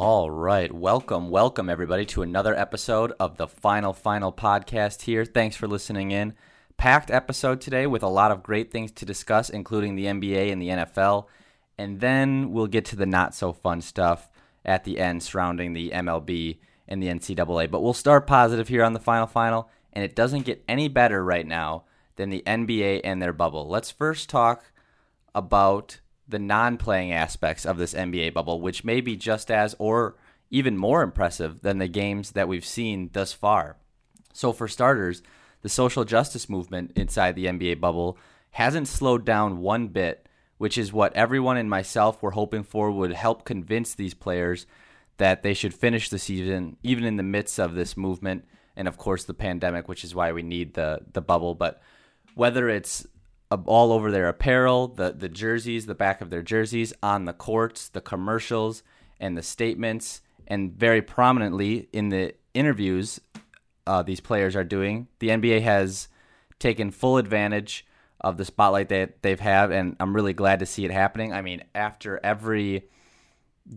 [0.00, 0.72] All right.
[0.72, 5.24] Welcome, welcome everybody to another episode of the Final Final podcast here.
[5.24, 6.34] Thanks for listening in.
[6.76, 10.62] Packed episode today with a lot of great things to discuss, including the NBA and
[10.62, 11.26] the NFL.
[11.76, 14.30] And then we'll get to the not so fun stuff
[14.64, 17.68] at the end surrounding the MLB and the NCAA.
[17.68, 21.24] But we'll start positive here on the Final Final, and it doesn't get any better
[21.24, 23.68] right now than the NBA and their bubble.
[23.68, 24.70] Let's first talk
[25.34, 30.16] about the non playing aspects of this NBA bubble, which may be just as or
[30.50, 33.76] even more impressive than the games that we've seen thus far.
[34.32, 35.22] So, for starters,
[35.62, 38.18] the social justice movement inside the NBA bubble
[38.52, 40.26] hasn't slowed down one bit,
[40.58, 44.66] which is what everyone and myself were hoping for would help convince these players
[45.16, 48.44] that they should finish the season, even in the midst of this movement
[48.76, 51.54] and, of course, the pandemic, which is why we need the, the bubble.
[51.56, 51.82] But
[52.34, 53.06] whether it's
[53.50, 57.88] all over their apparel, the the jerseys, the back of their jerseys, on the courts,
[57.88, 58.82] the commercials,
[59.18, 63.20] and the statements, and very prominently in the interviews
[63.88, 65.08] uh, these players are doing.
[65.18, 66.08] The NBA has
[66.58, 67.86] taken full advantage
[68.20, 71.32] of the spotlight that they've had, and I'm really glad to see it happening.
[71.32, 72.88] I mean, after every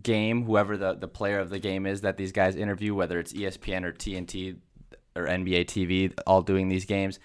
[0.04, 3.32] game, whoever the, the player of the game is that these guys interview, whether it's
[3.32, 4.58] ESPN or TNT
[5.16, 7.20] or NBA TV, all doing these games,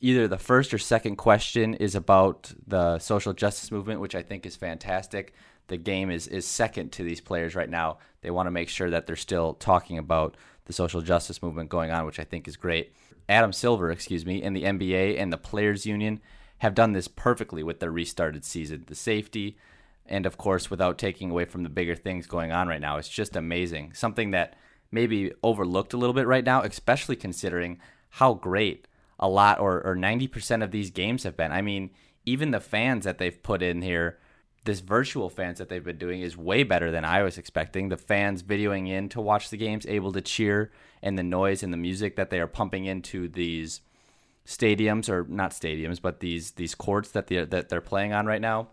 [0.00, 4.46] either the first or second question is about the social justice movement, which I think
[4.46, 5.34] is fantastic.
[5.68, 7.98] The game is is second to these players right now.
[8.22, 11.90] They want to make sure that they're still talking about the social justice movement going
[11.90, 12.92] on, which I think is great.
[13.28, 16.20] Adam Silver, excuse me, and the NBA and the Players Union
[16.58, 18.84] have done this perfectly with their restarted season.
[18.86, 19.56] The safety,
[20.04, 23.08] and of course, without taking away from the bigger things going on right now, it's
[23.08, 23.92] just amazing.
[23.94, 24.56] Something that
[24.90, 27.78] maybe overlooked a little bit right now, especially considering
[28.10, 28.88] how great
[29.20, 31.52] a lot or, or 90% of these games have been.
[31.52, 31.90] I mean,
[32.24, 34.18] even the fans that they've put in here,
[34.64, 37.88] this virtual fans that they've been doing is way better than I was expecting.
[37.88, 41.72] The fans videoing in to watch the games, able to cheer, and the noise and
[41.72, 43.82] the music that they are pumping into these
[44.46, 48.40] stadiums or not stadiums, but these these courts that they that they're playing on right
[48.40, 48.68] now.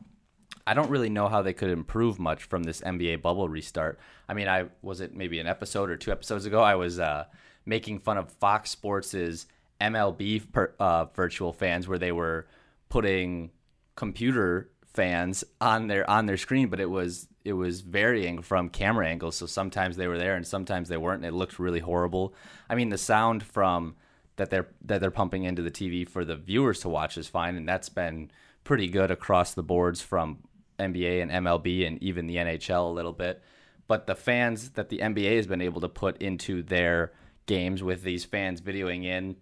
[0.66, 4.00] I don't really know how they could improve much from this NBA bubble restart.
[4.28, 6.62] I mean, I was it maybe an episode or two episodes ago.
[6.62, 7.25] I was uh,
[7.66, 9.47] making fun of Fox Sports's
[9.79, 12.47] MLB per, uh, virtual fans where they were
[12.89, 13.51] putting
[13.95, 19.07] computer fans on their on their screen, but it was it was varying from camera
[19.07, 19.35] angles.
[19.38, 21.23] So sometimes they were there and sometimes they weren't.
[21.23, 22.33] And it looked really horrible.
[22.69, 23.95] I mean, the sound from
[24.38, 27.55] that they're that they're pumping into the TV for the viewers to watch is fine,
[27.55, 28.31] and that's been
[28.63, 30.39] pretty good across the boards from
[30.79, 33.41] NBA and MLB and even the NHL a little bit.
[33.88, 37.13] But the fans that the NBA has been able to put into their
[37.45, 39.38] games with these fans videoing in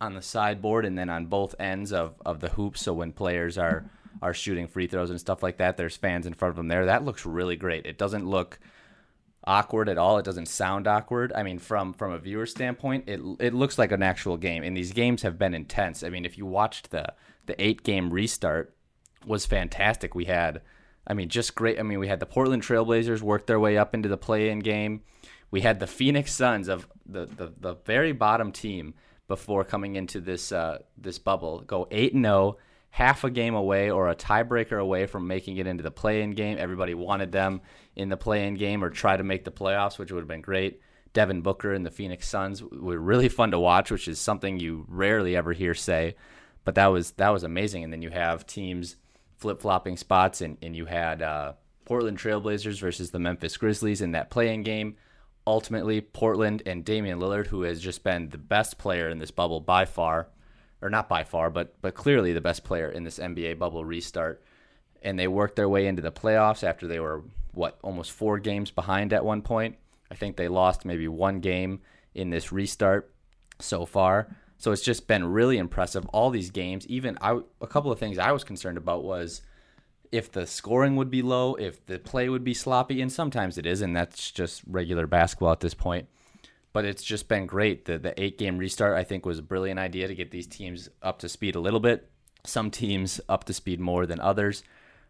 [0.00, 2.82] on the sideboard and then on both ends of, of the hoops.
[2.82, 3.84] So when players are
[4.22, 6.86] are shooting free throws and stuff like that, there's fans in front of them there.
[6.86, 7.86] That looks really great.
[7.86, 8.58] It doesn't look
[9.44, 10.18] awkward at all.
[10.18, 11.32] It doesn't sound awkward.
[11.34, 14.62] I mean, from from a viewer standpoint, it it looks like an actual game.
[14.62, 16.02] And these games have been intense.
[16.02, 17.14] I mean, if you watched the
[17.46, 18.74] the eight game restart,
[19.26, 20.14] was fantastic.
[20.14, 20.60] We had,
[21.06, 21.78] I mean, just great.
[21.78, 24.60] I mean, we had the Portland Trailblazers work their way up into the play in
[24.60, 25.02] game.
[25.50, 28.94] We had the Phoenix Suns of the, the, the very bottom team
[29.30, 31.60] before coming into this uh, this bubble.
[31.60, 32.58] Go eight and zero, oh,
[32.90, 36.58] half a game away or a tiebreaker away from making it into the play-in game.
[36.58, 37.60] Everybody wanted them
[37.94, 40.80] in the play-in game or try to make the playoffs, which would have been great.
[41.12, 44.84] Devin Booker and the Phoenix Suns were really fun to watch, which is something you
[44.88, 46.16] rarely ever hear say.
[46.64, 47.84] But that was that was amazing.
[47.84, 48.96] And then you have teams
[49.36, 51.52] flip flopping spots, and, and you had uh,
[51.84, 54.96] Portland Trailblazers versus the Memphis Grizzlies in that play-in game
[55.50, 59.60] ultimately Portland and Damian Lillard, who has just been the best player in this bubble
[59.60, 60.28] by far,
[60.80, 64.42] or not by far, but but clearly the best player in this NBA bubble restart.
[65.02, 68.70] And they worked their way into the playoffs after they were what almost four games
[68.70, 69.76] behind at one point.
[70.10, 71.80] I think they lost maybe one game
[72.14, 73.12] in this restart
[73.58, 74.34] so far.
[74.56, 76.06] So it's just been really impressive.
[76.06, 79.42] All these games, even I, a couple of things I was concerned about was
[80.12, 83.66] if the scoring would be low, if the play would be sloppy, and sometimes it
[83.66, 86.08] is, and that's just regular basketball at this point.
[86.72, 87.84] But it's just been great.
[87.84, 90.88] The the eight game restart I think was a brilliant idea to get these teams
[91.02, 92.10] up to speed a little bit.
[92.44, 94.62] Some teams up to speed more than others,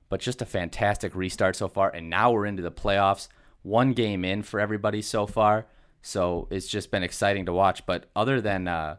[0.08, 1.90] but just a fantastic restart so far.
[1.90, 3.28] And now we're into the playoffs.
[3.62, 5.66] One game in for everybody so far,
[6.00, 7.84] so it's just been exciting to watch.
[7.84, 8.96] But other than uh,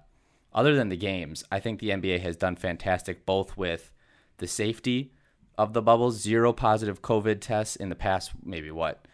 [0.53, 3.91] other than the games, I think the NBA has done fantastic both with
[4.37, 5.13] the safety
[5.61, 9.07] of the bubbles, zero positive COVID tests in the past, maybe what,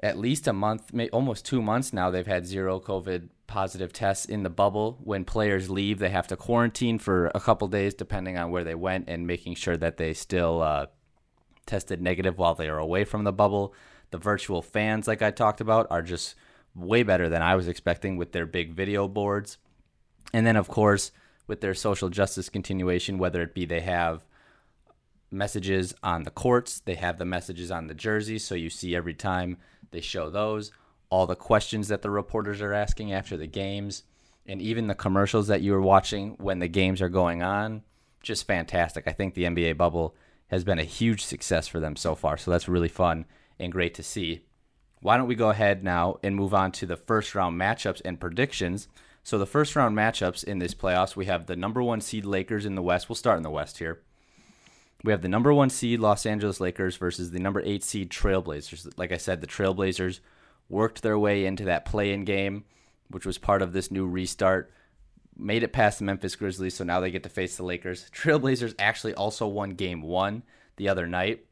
[0.00, 4.44] at least a month, almost two months now, they've had zero COVID positive tests in
[4.44, 4.98] the bubble.
[5.02, 8.76] When players leave, they have to quarantine for a couple days, depending on where they
[8.76, 10.86] went, and making sure that they still uh,
[11.66, 13.74] tested negative while they are away from the bubble.
[14.10, 16.36] The virtual fans, like I talked about, are just
[16.74, 19.58] way better than I was expecting with their big video boards.
[20.32, 21.10] And then, of course,
[21.48, 24.24] with their social justice continuation, whether it be they have
[25.32, 29.14] messages on the courts, they have the messages on the jerseys, so you see every
[29.14, 29.56] time
[29.90, 30.72] they show those,
[31.10, 34.02] all the questions that the reporters are asking after the games,
[34.46, 37.82] and even the commercials that you are watching when the games are going on.
[38.22, 39.06] Just fantastic.
[39.06, 40.14] I think the NBA bubble
[40.48, 43.24] has been a huge success for them so far, so that's really fun
[43.58, 44.44] and great to see.
[45.00, 48.20] Why don't we go ahead now and move on to the first round matchups and
[48.20, 48.88] predictions?
[49.24, 52.66] So the first round matchups in this playoffs, we have the number one seed Lakers
[52.66, 53.08] in the West.
[53.08, 54.00] We'll start in the West here.
[55.04, 58.92] We have the number one seed Los Angeles Lakers versus the number eight seed Trailblazers.
[58.96, 60.20] Like I said, the Trailblazers
[60.68, 62.64] worked their way into that play-in game,
[63.08, 64.72] which was part of this new restart.
[65.36, 68.10] Made it past the Memphis Grizzlies, so now they get to face the Lakers.
[68.14, 70.44] Trailblazers actually also won game one
[70.76, 71.44] the other night.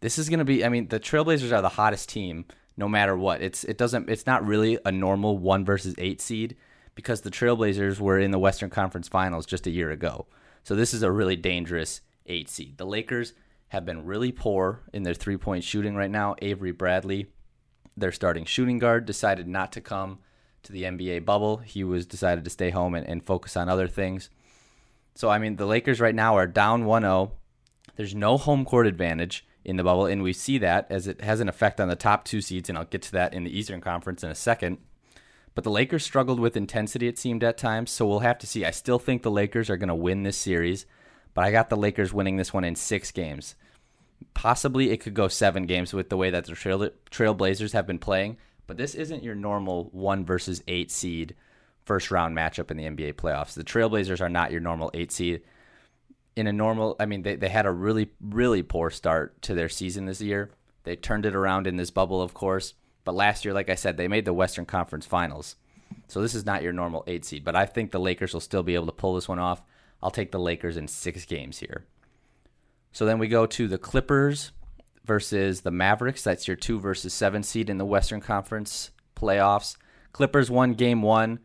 [0.00, 2.46] This is going to be, I mean, the Trailblazers are the hottest team
[2.76, 3.40] no matter what.
[3.40, 6.56] It's it doesn't it's not really a normal one versus eight seed
[6.94, 10.26] because the Trailblazers were in the Western Conference Finals just a year ago.
[10.62, 12.78] So this is a really dangerous eight seed.
[12.78, 13.32] The Lakers
[13.68, 16.36] have been really poor in their three point shooting right now.
[16.40, 17.26] Avery Bradley,
[17.96, 20.18] their starting shooting guard, decided not to come
[20.62, 21.58] to the NBA bubble.
[21.58, 24.30] He was decided to stay home and, and focus on other things.
[25.14, 27.30] So I mean the Lakers right now are down 1-0.
[27.96, 31.40] There's no home court advantage in the bubble, and we see that as it has
[31.40, 33.80] an effect on the top two seeds, and I'll get to that in the Eastern
[33.80, 34.78] Conference in a second.
[35.54, 37.90] But the Lakers struggled with intensity, it seemed at times.
[37.90, 38.64] So we'll have to see.
[38.64, 40.84] I still think the Lakers are going to win this series,
[41.34, 43.56] but I got the Lakers winning this one in six games.
[44.32, 47.98] Possibly it could go seven games with the way that the Trail Trailblazers have been
[47.98, 48.38] playing.
[48.66, 51.34] But this isn't your normal one versus eight seed
[51.84, 53.54] first round matchup in the NBA playoffs.
[53.54, 55.42] The Trailblazers are not your normal eight seed.
[56.36, 59.68] In a normal, I mean, they, they had a really, really poor start to their
[59.68, 60.50] season this year.
[60.84, 62.74] They turned it around in this bubble, of course.
[63.04, 65.56] But last year, like I said, they made the Western Conference Finals.
[66.08, 67.44] So this is not your normal eight seed.
[67.44, 69.62] But I think the Lakers will still be able to pull this one off.
[70.04, 71.86] I'll take the Lakers in six games here.
[72.92, 74.52] So then we go to the Clippers
[75.04, 76.22] versus the Mavericks.
[76.22, 79.76] That's your two versus seven seed in the Western Conference playoffs.
[80.12, 81.40] Clippers won game one.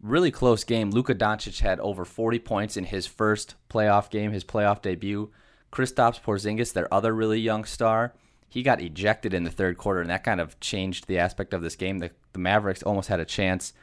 [0.00, 0.90] Really close game.
[0.90, 5.30] Luka Doncic had over 40 points in his first playoff game, his playoff debut.
[5.70, 8.14] Kristaps Porzingis, their other really young star,
[8.48, 11.60] he got ejected in the third quarter, and that kind of changed the aspect of
[11.60, 11.98] this game.
[11.98, 13.74] The, the Mavericks almost had a chance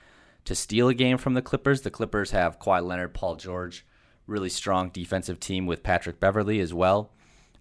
[0.46, 1.82] to steal a game from the Clippers.
[1.82, 3.86] The Clippers have Kawhi Leonard, Paul George,
[4.28, 7.12] really strong defensive team with Patrick Beverley as well.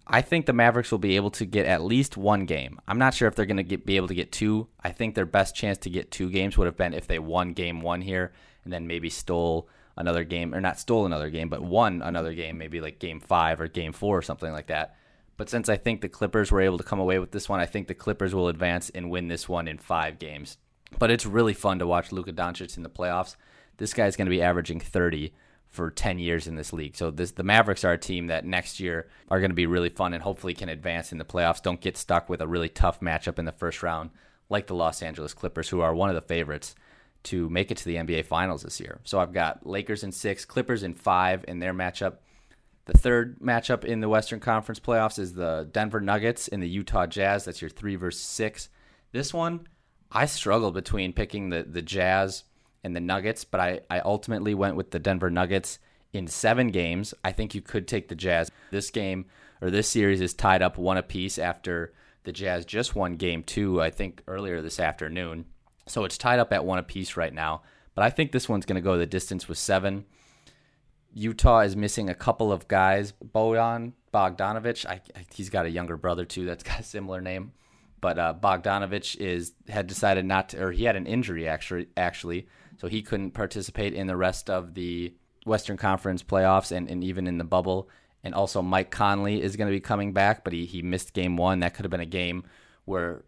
[0.07, 2.79] I think the Mavericks will be able to get at least one game.
[2.87, 4.69] I'm not sure if they're going to be able to get two.
[4.83, 7.55] I think their best chance to get two games would have been if they won
[7.55, 8.33] game one here
[8.65, 12.59] and then maybe stole another game, or not stole another game, but won another game,
[12.59, 14.97] maybe like game five or game four or something like that.
[15.37, 17.67] But since I think the Clippers were able to come away with this one, I
[17.67, 20.59] think the Clippers will advance and win this one in five games.
[20.99, 23.37] But it's really fun to watch Luka Doncic in the playoffs.
[23.79, 25.33] This guy's going to be averaging 30
[25.75, 26.97] for 10 years in this league.
[26.97, 29.89] So this the Mavericks are a team that next year are going to be really
[29.89, 31.63] fun and hopefully can advance in the playoffs.
[31.63, 34.11] Don't get stuck with a really tough matchup in the first round
[34.49, 36.75] like the Los Angeles Clippers who are one of the favorites
[37.25, 39.01] to make it to the NBA finals this year.
[39.05, 42.19] So I've got Lakers in 6, Clippers in 5 in their matchup.
[42.87, 47.07] The third matchup in the Western Conference playoffs is the Denver Nuggets and the Utah
[47.07, 47.47] Jazz.
[47.47, 48.69] That's your three versus six.
[49.13, 49.67] This one,
[50.13, 52.45] I struggled between picking the, the Jazz
[52.85, 55.79] and the Nuggets, but I, I ultimately went with the Denver Nuggets
[56.13, 57.15] in seven games.
[57.25, 58.51] I think you could take the Jazz.
[58.71, 59.27] This game
[59.61, 61.93] or this series is tied up one apiece after
[62.25, 65.47] the Jazz just won game two, I think, earlier this afternoon.
[65.87, 67.63] So it's tied up at one apiece right now.
[67.95, 70.05] But I think this one's going to go the distance with seven.
[71.13, 73.13] Utah is missing a couple of guys.
[73.25, 75.01] Bojan Bogdanovic, I,
[75.33, 77.53] he's got a younger brother too that's got a similar name,
[78.01, 82.49] but uh, Bogdanovic is had decided not to, or he had an injury actually, actually,
[82.79, 85.15] so he couldn't participate in the rest of the
[85.47, 87.89] Western Conference playoffs and, and even in the bubble.
[88.23, 91.37] And also Mike Conley is going to be coming back, but he, he missed game
[91.37, 91.61] one.
[91.61, 92.45] That could have been a game
[92.85, 93.25] where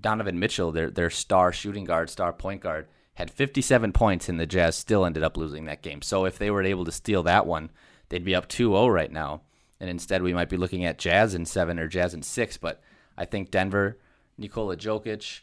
[0.00, 4.46] Donovan Mitchell, their their star shooting guard, star point guard, had 57 points, and the
[4.46, 6.02] Jazz still ended up losing that game.
[6.02, 7.70] So if they were able to steal that one,
[8.10, 9.42] they'd be up 2 0 right now.
[9.80, 12.56] And instead, we might be looking at Jazz in seven or Jazz in six.
[12.56, 12.82] But
[13.16, 13.98] I think Denver,
[14.38, 15.40] Nikola Jokic,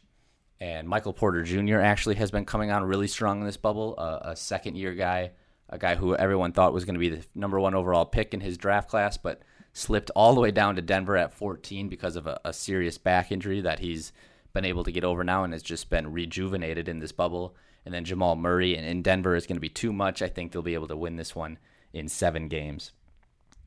[0.64, 1.80] and Michael Porter Jr.
[1.80, 3.96] actually has been coming on really strong in this bubble.
[3.98, 5.32] Uh, a second year guy,
[5.68, 8.40] a guy who everyone thought was going to be the number one overall pick in
[8.40, 9.42] his draft class, but
[9.74, 13.30] slipped all the way down to Denver at 14 because of a, a serious back
[13.30, 14.14] injury that he's
[14.54, 17.58] been able to get over now and has just been rejuvenated in this bubble.
[17.86, 20.22] And then Jamal Murray in Denver is going to be too much.
[20.22, 21.60] I think they'll be able to win this one
[21.92, 22.94] in seven games.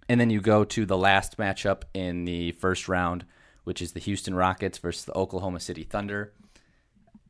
[0.08, 3.26] And then you go to the last matchup in the first round,
[3.64, 6.32] which is the Houston Rockets versus the Oklahoma City Thunder.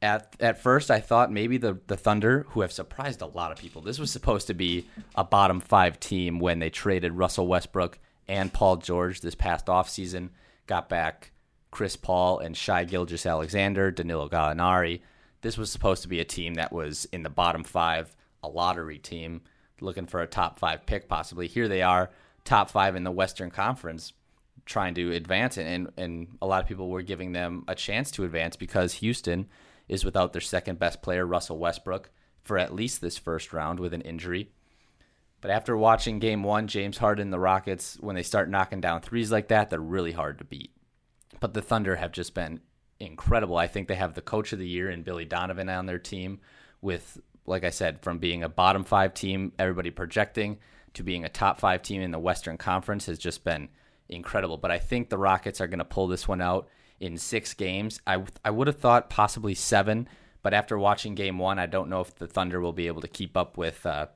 [0.03, 3.59] At at first, I thought maybe the the Thunder, who have surprised a lot of
[3.59, 7.99] people, this was supposed to be a bottom five team when they traded Russell Westbrook
[8.29, 10.31] and Paul George this past offseason,
[10.67, 11.33] got back
[11.71, 15.01] Chris Paul and Shai Gilgeous Alexander, Danilo Gallinari.
[15.43, 18.99] This was supposed to be a team that was in the bottom five, a lottery
[18.99, 19.43] team
[19.81, 21.47] looking for a top five pick possibly.
[21.47, 22.11] Here they are,
[22.45, 24.13] top five in the Western Conference,
[24.65, 28.25] trying to advance, and and a lot of people were giving them a chance to
[28.25, 29.47] advance because Houston
[29.89, 32.11] is without their second best player, Russell Westbrook,
[32.43, 34.51] for at least this first round with an injury.
[35.41, 39.31] But after watching game one, James Harden, the Rockets, when they start knocking down threes
[39.31, 40.73] like that, they're really hard to beat.
[41.41, 42.61] But the Thunder have just been
[42.99, 43.57] incredible.
[43.57, 46.41] I think they have the coach of the year in Billy Donovan on their team,
[46.81, 50.59] with, like I said, from being a bottom five team, everybody projecting,
[50.95, 53.69] to being a top five team in the Western Conference has just been
[54.09, 54.57] incredible.
[54.57, 56.69] But I think the Rockets are going to pull this one out
[57.01, 58.01] in six games.
[58.07, 60.09] I, I would have thought possibly seven,
[60.43, 63.09] but after watching game one, I don't know if the Thunder will be able to
[63.09, 64.07] keep up with uh,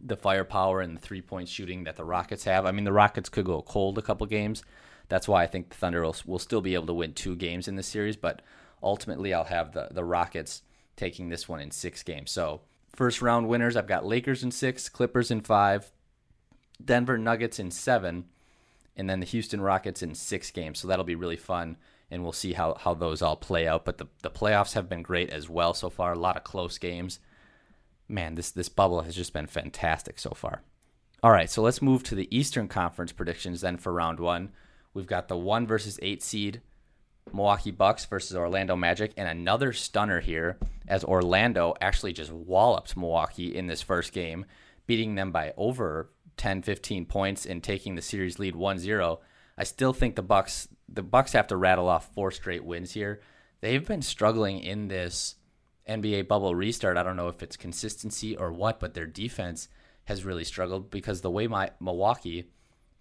[0.00, 2.66] the firepower and the three point shooting that the Rockets have.
[2.66, 4.62] I mean, the Rockets could go cold a couple games.
[5.08, 7.68] That's why I think the Thunder will, will still be able to win two games
[7.68, 8.42] in this series, but
[8.82, 10.62] ultimately I'll have the, the Rockets
[10.96, 12.30] taking this one in six games.
[12.30, 12.62] So,
[12.94, 15.90] first round winners, I've got Lakers in six, Clippers in five,
[16.84, 18.26] Denver Nuggets in seven,
[18.96, 20.78] and then the Houston Rockets in six games.
[20.78, 21.76] So, that'll be really fun,
[22.10, 23.84] and we'll see how, how those all play out.
[23.84, 26.78] But the, the playoffs have been great as well so far, a lot of close
[26.78, 27.18] games.
[28.08, 30.62] Man, this, this bubble has just been fantastic so far.
[31.22, 34.50] All right, so let's move to the Eastern Conference predictions then for round one.
[34.92, 36.60] We've got the one versus eight seed
[37.32, 43.56] Milwaukee Bucks versus Orlando Magic, and another stunner here as Orlando actually just walloped Milwaukee
[43.56, 44.44] in this first game,
[44.86, 49.18] beating them by over 10, 15 points and taking the series lead 1-0.
[49.56, 53.20] I still think the Bucks the Bucks have to rattle off four straight wins here.
[53.60, 55.36] They've been struggling in this
[55.88, 56.96] NBA bubble restart.
[56.96, 59.68] I don't know if it's consistency or what, but their defense
[60.04, 62.50] has really struggled because the way my Milwaukee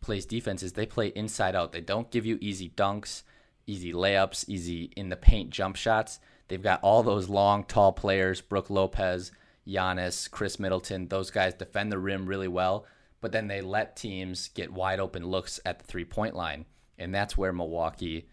[0.01, 1.71] plays defense is they play inside out.
[1.71, 3.23] They don't give you easy dunks,
[3.65, 6.19] easy layups, easy in the paint jump shots.
[6.47, 9.31] They've got all those long, tall players, Brook Lopez,
[9.67, 11.07] Giannis, Khris Middleton.
[11.07, 12.85] Those guys defend the rim really well,
[13.21, 16.65] but then they let teams get wide open looks at the three point line.
[17.03, 18.27] And that's where Milwaukee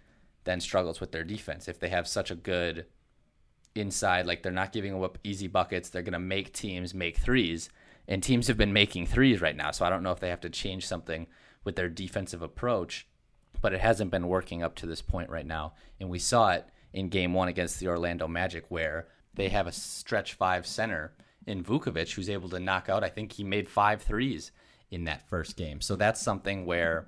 [0.45, 1.69] then struggles with their defense.
[1.69, 2.87] If they have such a good
[3.75, 7.69] inside, like they're not giving up easy buckets, they're going to make teams make threes.
[8.09, 9.71] And teams have been making threes right now.
[9.71, 11.27] So I don't know if they have to change something
[11.63, 13.07] with their defensive approach,
[13.61, 15.75] but it hasn't been working up to this point right now.
[16.01, 19.73] And we saw it in game one against the Orlando Magic, where they have a
[19.73, 21.13] stretch five center
[21.47, 24.51] in Vucevic who's able to knock out, I think he made five threes
[24.91, 25.81] in that first game.
[25.81, 27.07] So that's something where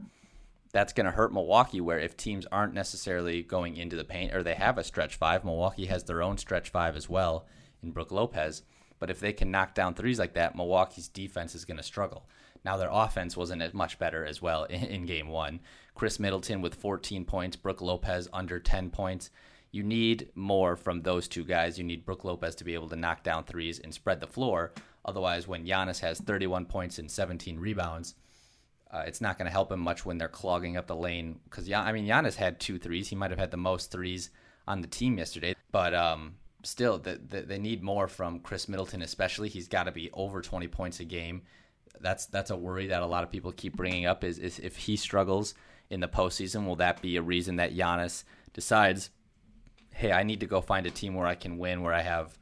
[0.73, 4.43] that's going to hurt Milwaukee, where if teams aren't necessarily going into the paint or
[4.43, 7.47] they have a stretch five, Milwaukee has their own stretch five as well
[7.83, 8.62] in Brook Lopez.
[8.99, 12.26] But if they can knock down threes like that, Milwaukee's defense is going to struggle.
[12.64, 15.61] Now their offense wasn't as much better as well in, in game one.
[15.95, 19.31] Khris Middleton with 14 points, Brook Lopez under 10 points.
[19.73, 21.79] You need more from those two guys.
[21.79, 24.73] You need Brook Lopez to be able to knock down threes and spread the floor.
[25.05, 28.14] Otherwise, when Giannis has 31 points and 17 rebounds,
[28.93, 31.41] uh, it's not going to help him much when they're clogging up the lane.
[31.45, 33.09] Because yeah, I mean, Giannis had two threes.
[33.09, 34.31] He might have had the most threes
[34.69, 35.55] on the team yesterday.
[35.71, 39.49] But um, still, the, the, they need more from Khris Middleton, especially.
[39.49, 41.43] He's got to be over 20 points a game
[42.03, 44.77] that's that's a worry that a lot of people keep bringing up is, is if
[44.77, 45.55] he struggles
[45.91, 49.11] in the postseason, will that be a reason that Giannis decides,
[49.91, 52.39] hey, I need to go find a team where I can win, where I have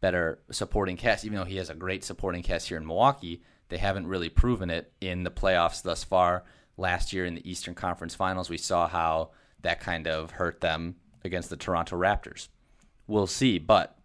[0.00, 3.42] better supporting cast, even though he has a great supporting cast here in Milwaukee.
[3.74, 6.44] They haven't really proven it in the playoffs thus far.
[6.76, 9.30] Last year in the Eastern Conference Finals, we saw how
[9.62, 12.46] that kind of hurt them against the Toronto Raptors.
[13.08, 13.98] We'll see, but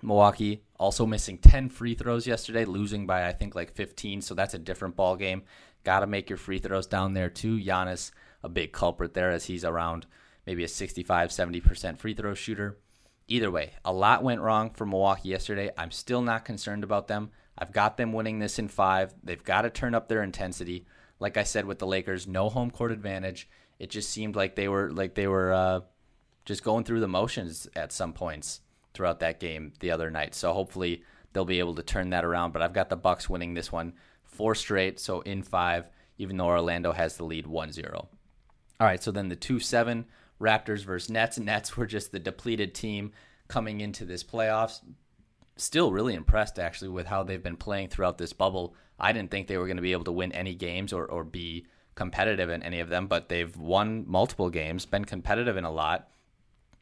[0.00, 4.54] Milwaukee also missing 10 free throws yesterday, losing by I think like 15, so that's
[4.54, 5.42] a different ball game.
[5.82, 7.58] Got to make your free throws down there too.
[7.58, 8.12] Giannis
[8.44, 10.06] a big culprit there as he's around
[10.46, 12.78] maybe a 65 70% free throw shooter.
[13.26, 15.72] Either way, a lot went wrong for Milwaukee yesterday.
[15.76, 17.32] I'm still not concerned about them.
[17.60, 19.14] I've got them winning this in 5.
[19.22, 20.86] They've got to turn up their intensity.
[21.18, 23.48] Like I said with the Lakers, no home court advantage.
[23.78, 25.80] It just seemed like they were like they were uh,
[26.44, 28.60] just going through the motions at some points
[28.94, 30.34] throughout that game the other night.
[30.34, 31.02] So hopefully
[31.32, 32.52] they'll be able to turn that around.
[32.52, 33.92] But I've got the Bucks winning this one
[34.24, 37.94] four straight, so in five, even though Orlando has the lead 1-0.
[37.94, 38.08] All
[38.80, 40.04] right, so then the 2-7
[40.40, 41.38] Raptors versus Nets.
[41.38, 43.12] Nets were just the depleted team
[43.48, 44.80] coming into this playoffs.
[45.60, 48.74] Still really impressed actually with how they've been playing throughout this bubble.
[48.98, 51.22] I didn't think they were going to be able to win any games or, or
[51.22, 55.70] be competitive in any of them, but they've won multiple games, been competitive in a
[55.70, 56.08] lot.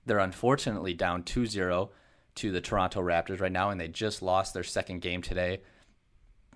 [0.06, 1.90] They're unfortunately down 2 0
[2.37, 5.62] to the Toronto Raptors right now, and they just lost their second game today.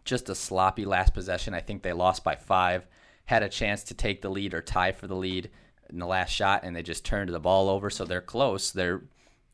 [0.05, 1.55] Just a sloppy last possession.
[1.55, 2.87] I think they lost by five.
[3.25, 5.51] Had a chance to take the lead or tie for the lead
[5.91, 7.91] in the last shot, and they just turned the ball over.
[7.91, 8.71] So they're close.
[8.71, 9.03] They're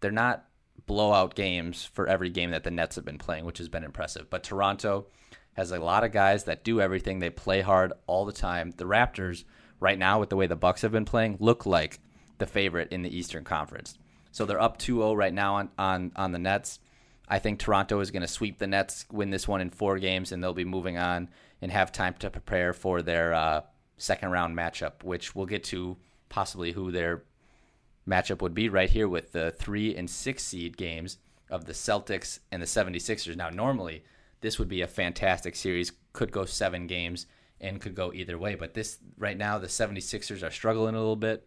[0.01, 0.45] they're not
[0.89, 4.29] blowout games for every game that the Nets have been playing, which has been impressive.
[4.29, 5.07] But Toronto
[5.53, 7.21] has a lot of guys that do everything.
[7.21, 8.73] They play hard all the time.
[8.77, 9.45] The Raptors,
[9.79, 12.01] right now, with the way the Bucks have been playing, look like
[12.39, 13.97] the favorite in the Eastern Conference.
[14.33, 16.81] So they're up 2-0 right now on, on, on the Nets.
[17.29, 20.33] I think Toronto is going to sweep the Nets, win this one in four games,
[20.33, 21.29] and they'll be moving on
[21.61, 23.61] and have time to prepare for their uh,
[23.99, 25.97] second round matchup, which we'll get to
[26.29, 27.25] possibly who their
[28.09, 31.19] matchup would be right here with the three and six seed games
[31.51, 33.37] of the Celtics and the 76ers.
[33.37, 34.05] Now, normally
[34.41, 37.27] this would be a fantastic series, could go seven games
[37.61, 38.55] and could go either way.
[38.55, 41.47] But this right now, the 76ers are struggling a little bit.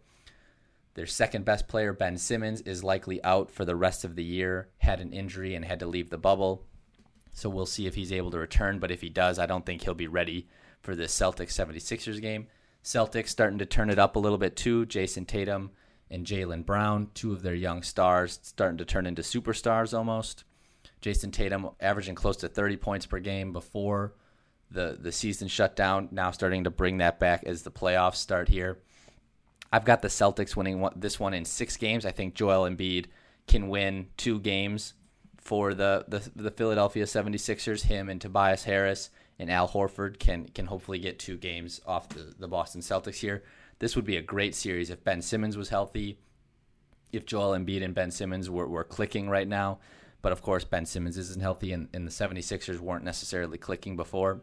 [0.94, 4.68] Their second best player, Ben Simmons, is likely out for the rest of the year,
[4.78, 6.66] had an injury and had to leave the bubble.
[7.32, 8.78] So we'll see if he's able to return.
[8.78, 10.48] But if he does, I don't think he'll be ready
[10.82, 12.46] for the Celtics 76ers game.
[12.84, 14.84] Celtics starting to turn it up a little bit too.
[14.84, 15.70] Jayson Tatum
[16.12, 20.44] and Jaylen Brown, two of their young stars, starting to turn into superstars almost.
[21.00, 24.12] Jayson Tatum averaging close to 30 points per game before
[24.70, 26.08] the the season shut down.
[26.12, 28.78] Now starting to bring that back as the playoffs start here.
[29.72, 32.04] I've got the Celtics winning one, this one in six games.
[32.04, 33.06] I think Joel Embiid
[33.48, 34.94] can win two games
[35.40, 37.82] for the, the, the Philadelphia 76ers.
[37.82, 42.34] Him and Tobias Harris and Al Horford can can hopefully get two games off the,
[42.38, 43.42] the Boston Celtics here.
[43.82, 46.16] This would be a great series if Ben Simmons was healthy,
[47.12, 49.80] if Joel Embiid and Ben Simmons were, were clicking right now.
[50.22, 54.42] But of course, Ben Simmons isn't healthy, and, and the 76ers weren't necessarily clicking before.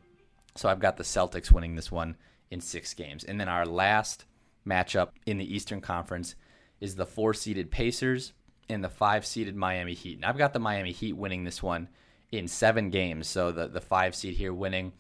[0.55, 2.17] So I've got the Celtics winning this one
[2.51, 3.24] in six games.
[3.24, 4.25] And then our last
[4.67, 6.36] matchup in the Eastern Conference
[6.81, 8.34] is the four seeded Pacers
[8.67, 10.17] and the five seeded Miami Heat.
[10.17, 11.88] And I've got the Miami Heat winning this one
[12.29, 13.29] in seven games.
[13.29, 14.91] So the, the five seed here winning.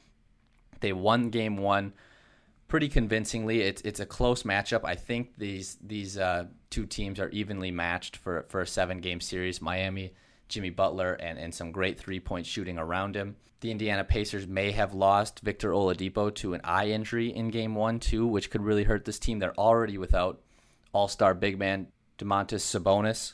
[0.79, 1.91] They won game one
[2.69, 3.61] pretty convincingly.
[3.61, 4.85] It's it's a close matchup.
[4.85, 9.19] I think these these uh, two teams are evenly matched for, for a seven game
[9.19, 9.61] series.
[9.61, 10.13] Miami
[10.47, 13.35] Jimmy Butler and, and some great three point shooting around him.
[13.61, 17.99] The Indiana Pacers may have lost Victor Oladipo to an eye injury in game one,
[17.99, 19.39] too, which could really hurt this team.
[19.39, 20.41] They're already without
[20.93, 23.33] all star big man Domantas Sabonis.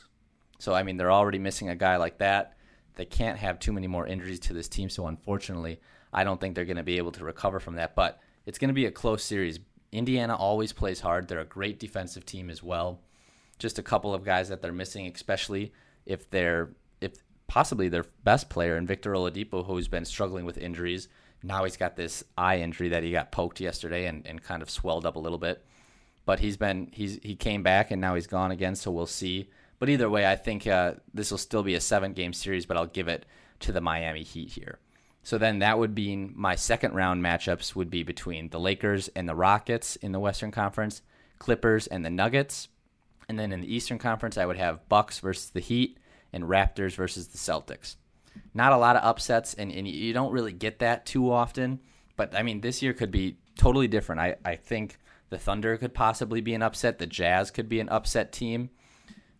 [0.58, 2.56] So, I mean, they're already missing a guy like that.
[2.96, 4.88] They can't have too many more injuries to this team.
[4.90, 5.80] So, unfortunately,
[6.12, 7.94] I don't think they're going to be able to recover from that.
[7.94, 9.58] But it's going to be a close series.
[9.92, 11.28] Indiana always plays hard.
[11.28, 13.00] They're a great defensive team as well.
[13.58, 15.72] Just a couple of guys that they're missing, especially
[16.04, 21.08] if they're if possibly their best player in Victor Oladipo, who's been struggling with injuries.
[21.42, 24.70] Now he's got this eye injury that he got poked yesterday and, and kind of
[24.70, 25.64] swelled up a little bit.
[26.24, 29.50] But he's been he's he came back and now he's gone again, so we'll see.
[29.78, 32.76] But either way, I think uh, this will still be a seven game series, but
[32.76, 33.26] I'll give it
[33.60, 34.78] to the Miami Heat here.
[35.26, 39.28] So then that would be my second round matchups would be between the Lakers and
[39.28, 41.02] the Rockets in the Western Conference,
[41.40, 42.68] Clippers and the Nuggets.
[43.28, 45.98] And then in the Eastern Conference, I would have Bucks versus the Heat,
[46.32, 47.96] and Raptors versus the Celtics.
[48.54, 51.80] Not a lot of upsets, and, and you don't really get that too often.
[52.14, 54.20] But I mean, this year could be totally different.
[54.20, 54.96] I, I think
[55.30, 57.00] the Thunder could possibly be an upset.
[57.00, 58.70] The Jazz could be an upset team.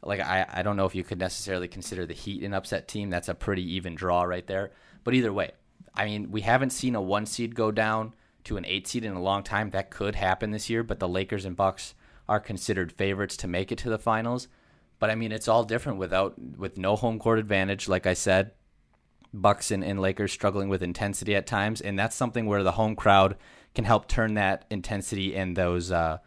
[0.03, 3.09] Like I, I don't know if you could necessarily consider the Heat an upset team.
[3.09, 4.72] That's a pretty even draw right there.
[5.05, 5.53] But either way,
[5.96, 8.12] I mean, we haven't seen a one seed go down
[8.44, 9.70] to an eight seed in a long time.
[9.70, 11.94] That could happen this year, but the Lakers and Bucks
[12.28, 14.48] are considered favorites to make it to the finals.
[14.98, 17.88] But I mean, it's all different without with no home court advantage.
[17.88, 18.52] Like I said,
[19.32, 22.96] Bucks and, and Lakers struggling with intensity at times, and that's something where the home
[22.96, 23.37] crowd
[23.74, 26.18] can help turn that intensity and those uh,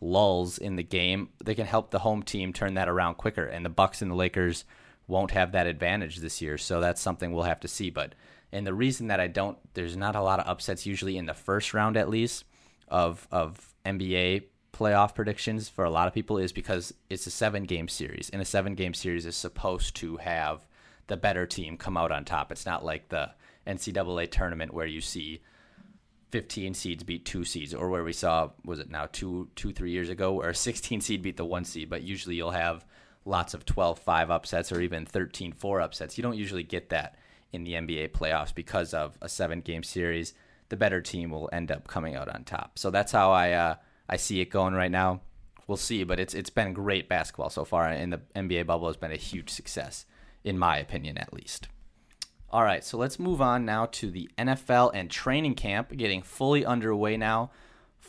[0.00, 1.28] lulls in the game.
[1.44, 4.16] They can help the home team turn that around quicker, and the Bucks and the
[4.16, 4.64] Lakers
[5.06, 6.56] won't have that advantage this year.
[6.56, 7.90] So that's something we'll have to see.
[7.90, 8.14] But
[8.54, 11.34] and the reason that I don't, there's not a lot of upsets usually in the
[11.34, 12.44] first round at least
[12.88, 17.64] of of NBA playoff predictions for a lot of people is because it's a seven
[17.64, 20.66] game series, and a seven game series is supposed to have
[21.08, 22.52] the better team come out on top.
[22.52, 23.32] It's not like the
[23.66, 25.42] NCAA tournament where you see
[26.30, 29.90] 15 seeds beat two seeds, or where we saw was it now two two three
[29.90, 31.90] years ago, where a 16 seed beat the one seed.
[31.90, 32.84] But usually you'll have
[33.24, 36.18] lots of 12-5 upsets or even 13-4 upsets.
[36.18, 37.16] You don't usually get that
[37.54, 40.34] in the NBA playoffs because of a seven game series.
[40.68, 42.78] The better team will end up coming out on top.
[42.78, 43.52] So that's how I.
[43.52, 43.74] Uh,
[44.06, 45.22] I see it going right now.
[45.66, 48.98] We'll see, but it's it's been great basketball so far, and the NBA bubble has
[48.98, 50.04] been a huge success,
[50.42, 51.68] in my opinion, at least.
[52.50, 56.66] All right, so let's move on now to the NFL and training camp getting fully
[56.66, 57.50] underway now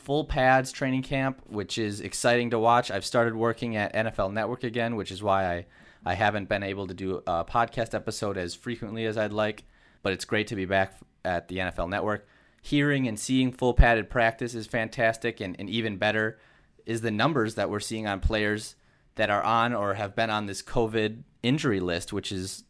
[0.06, 2.92] full pads training camp, which is exciting to watch.
[2.92, 5.66] I've started working at NFL Network again, which is why I,
[6.06, 9.64] I haven't been able to do a podcast episode as frequently as I'd like,
[10.04, 12.28] but it's great to be back at the NFL Network.
[12.62, 16.38] Hearing and seeing full padded practice is fantastic, and, and even better
[16.86, 18.76] is the numbers that we're seeing on players
[19.16, 22.64] that are on or have been on this COVID injury list, which is,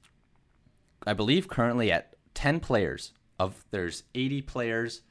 [1.05, 3.11] I believe, currently at 10 players.
[3.37, 5.01] Of there's 80 players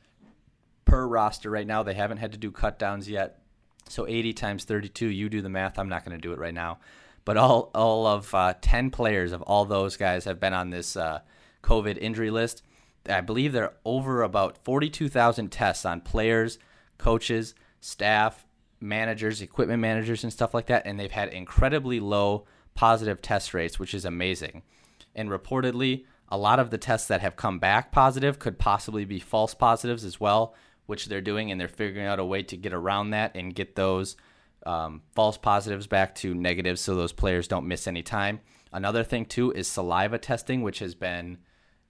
[0.86, 1.82] per roster right now.
[1.82, 3.42] They haven't had to do cut downs yet.
[3.90, 5.78] So 80 times 32, you do the math.
[5.78, 6.78] I'm not going to do it right now.
[7.24, 10.96] But all, all of uh, 10 players of all those guys have been on this
[10.96, 11.20] uh,
[11.62, 12.62] COVID injury list.
[13.08, 16.58] I believe there are over about 42,000 tests on players,
[16.98, 18.46] coaches, staff,
[18.80, 20.86] managers, equipment managers, and stuff like that.
[20.86, 24.62] And they've had incredibly low positive test rates, which is amazing.
[25.14, 29.20] And reportedly, a lot of the tests that have come back positive could possibly be
[29.20, 30.54] false positives as well,
[30.86, 33.76] which they're doing, and they're figuring out a way to get around that and get
[33.76, 34.16] those
[34.66, 38.40] um, false positives back to negatives so those players don't miss any time.
[38.72, 41.38] Another thing, too, is saliva testing, which has been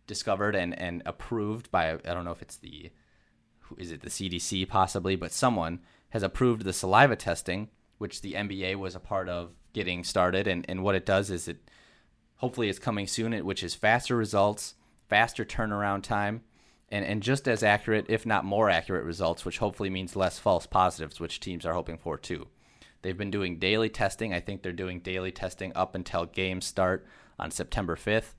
[0.07, 2.91] discovered and, and approved by, I don't know if it's the,
[3.79, 8.77] is it the CDC possibly, but someone has approved the saliva testing, which the NBA
[8.77, 10.47] was a part of getting started.
[10.47, 11.71] And, and what it does is it,
[12.37, 14.75] hopefully, it's coming soon, which is faster results,
[15.09, 16.43] faster turnaround time
[16.95, 20.67] and, and just as accurate, if not more accurate, results, which hopefully means less false
[20.67, 22.47] positives, which teams are hoping for too.
[23.05, 24.33] They've been doing daily testing.
[24.33, 27.05] I think they're doing daily testing up until games start
[27.39, 28.33] on September 5th.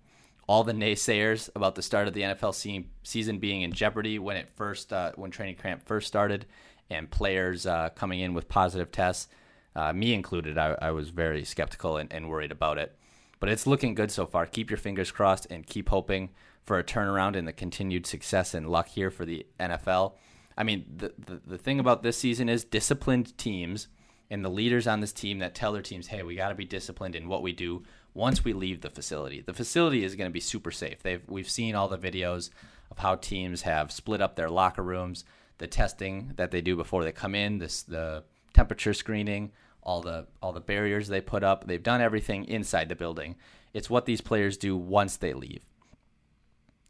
[0.48, 4.50] All the naysayers about the start of the NFL season being in jeopardy when it
[4.56, 6.48] first, uh, when training camp first started,
[6.90, 9.28] and players uh, coming in with positive tests,
[9.76, 12.98] uh, me included, I, I, was very skeptical and, and worried about it.
[13.40, 14.48] But it's looking good so far.
[14.48, 16.32] Keep your fingers crossed and keep hoping
[16.64, 20.14] for a turnaround and the continued success and luck here for the NFL.
[20.58, 23.90] I mean, the, the, the thing about this season is disciplined teams
[24.30, 26.66] and the leaders on this team that tell their teams, hey, we got to be
[26.66, 27.84] disciplined in what we do
[28.14, 29.42] once we leave the facility.
[29.42, 31.04] The facility is going to be super safe.
[31.04, 32.50] They've, we've seen all the videos
[32.90, 35.26] of how teams have split up their locker rooms,
[35.58, 39.52] the testing that they do before they come in, this the temperature screening,
[39.84, 41.66] all the all the barriers they put up.
[41.66, 43.36] They've done everything inside the building.
[43.74, 45.64] It's what these players do once they leave.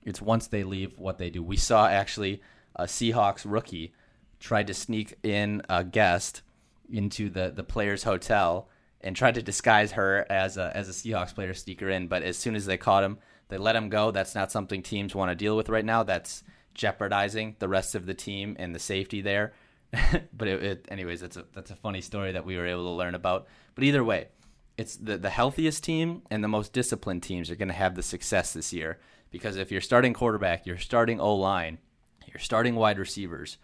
[0.03, 1.41] It's once they leave what they do.
[1.43, 2.41] We saw actually
[2.75, 3.93] a Seahawks rookie
[4.39, 6.41] tried to sneak in a guest
[6.89, 8.69] into the, the player's hotel
[9.01, 12.07] and tried to disguise her as a as a Seahawks player sneak her in.
[12.07, 13.19] But as soon as they caught him,
[13.49, 14.11] they let him go.
[14.11, 16.03] That's not something teams want to deal with right now.
[16.03, 16.43] That's
[16.73, 19.53] jeopardizing the rest of the team and the safety there.
[20.33, 22.89] but it, it, anyways, that's a that's a funny story that we were able to
[22.89, 23.47] learn about.
[23.75, 24.29] But either way,
[24.77, 28.03] it's the the healthiest team and the most disciplined teams are going to have the
[28.03, 28.99] success this year.
[29.31, 31.77] Because if you're starting quarterback, you're starting O line,
[32.25, 33.57] you're starting wide receivers,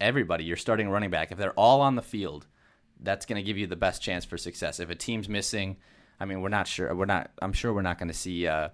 [0.00, 1.32] everybody, you're starting running back.
[1.32, 2.46] If they're all on the field,
[3.00, 4.80] that's going to give you the best chance for success.
[4.80, 5.76] If a team's missing,
[6.20, 6.94] I mean, we're not sure.
[6.94, 7.30] We're not.
[7.40, 8.68] I'm sure we're not going to see uh,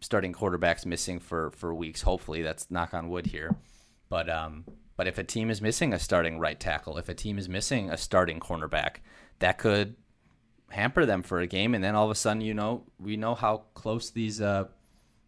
[0.00, 2.02] starting quarterbacks missing for for weeks.
[2.02, 3.54] Hopefully, that's knock on wood here.
[4.08, 4.64] But um,
[4.96, 7.90] but if a team is missing a starting right tackle, if a team is missing
[7.90, 8.96] a starting cornerback,
[9.40, 9.96] that could
[10.70, 11.74] hamper them for a game.
[11.74, 14.64] And then all of a sudden, you know, we know how close these uh,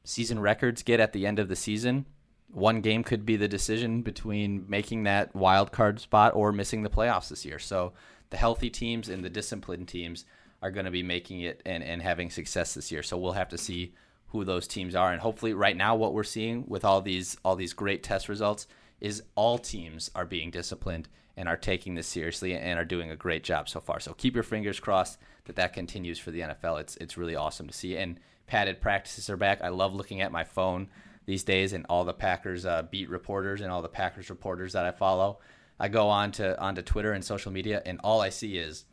[0.04, 2.06] season records get at the end of the season,
[2.52, 6.90] one game could be the decision between making that wild card spot or missing the
[6.90, 7.58] playoffs this year.
[7.58, 7.92] So
[8.30, 10.24] the healthy teams and the disciplined teams
[10.62, 13.02] are going to be making it and, and having success this year.
[13.02, 13.92] So we'll have to see
[14.28, 15.12] who those teams are.
[15.12, 18.66] And hopefully right now what we're seeing with all these all these great test results
[19.00, 23.16] is all teams are being disciplined and are taking this seriously and are doing a
[23.16, 24.00] great job so far.
[24.00, 26.80] So keep your fingers crossed that that continues for the NFL.
[26.80, 27.96] It's it's really awesome to see.
[27.96, 29.60] And padded practices are back.
[29.62, 30.88] I love looking at my phone
[31.26, 34.86] these days and all the Packers uh, beat reporters and all the Packers reporters that
[34.86, 35.40] I follow.
[35.78, 38.84] I go on to onto Twitter and social media, and all I see is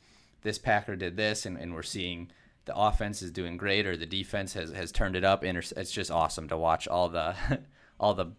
[0.41, 2.29] this Packer did this, and, and we're seeing
[2.65, 5.43] the offense is doing great or the defense has, has turned it up.
[5.43, 7.35] And it's just awesome to watch all the
[7.99, 8.33] all the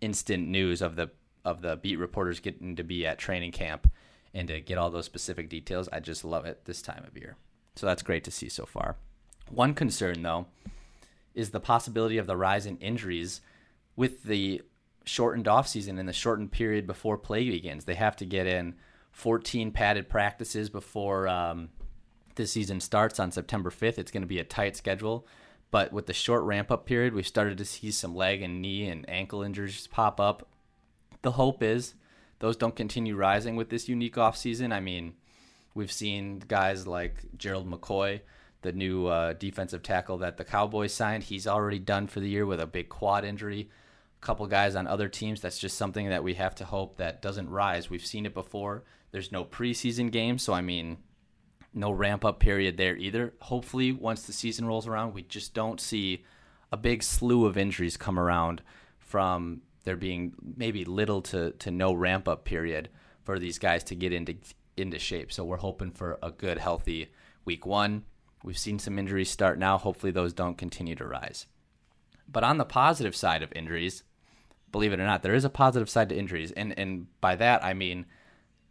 [0.00, 1.10] instant news of the
[1.44, 3.90] of the beat reporters getting to be at training camp
[4.34, 5.88] and to get all those specific details.
[5.92, 7.36] I just love it this time of year.
[7.76, 8.96] So that's great to see so far.
[9.48, 10.46] One concern, though,
[11.38, 13.40] is the possibility of the rise in injuries
[13.94, 14.60] with the
[15.04, 17.84] shortened offseason and the shortened period before play begins.
[17.84, 18.74] They have to get in
[19.12, 21.68] 14 padded practices before um,
[22.44, 23.98] season starts on September 5th.
[23.98, 25.26] It's going to be a tight schedule.
[25.70, 28.88] But with the short ramp up period, we've started to see some leg and knee
[28.88, 30.48] and ankle injuries pop up.
[31.22, 31.94] The hope is
[32.38, 34.72] those don't continue rising with this unique offseason.
[34.72, 35.14] I mean,
[35.74, 38.20] we've seen guys like Gerald McCoy
[38.62, 41.24] the new uh, defensive tackle that the Cowboys signed.
[41.24, 43.68] He's already done for the year with a big quad injury.
[44.20, 45.40] a couple guys on other teams.
[45.40, 47.88] That's just something that we have to hope that doesn't rise.
[47.88, 48.84] We've seen it before.
[49.10, 50.98] There's no preseason game, so I mean,
[51.72, 53.34] no ramp up period there either.
[53.40, 56.24] Hopefully, once the season rolls around, we just don't see
[56.70, 58.62] a big slew of injuries come around
[58.98, 62.90] from there being maybe little to, to no ramp up period
[63.22, 64.34] for these guys to get into
[64.76, 65.32] into shape.
[65.32, 67.10] So we're hoping for a good, healthy
[67.44, 68.04] week one.
[68.42, 69.78] We've seen some injuries start now.
[69.78, 71.46] Hopefully, those don't continue to rise.
[72.30, 74.02] But on the positive side of injuries,
[74.70, 76.52] believe it or not, there is a positive side to injuries.
[76.52, 78.06] And, and by that, I mean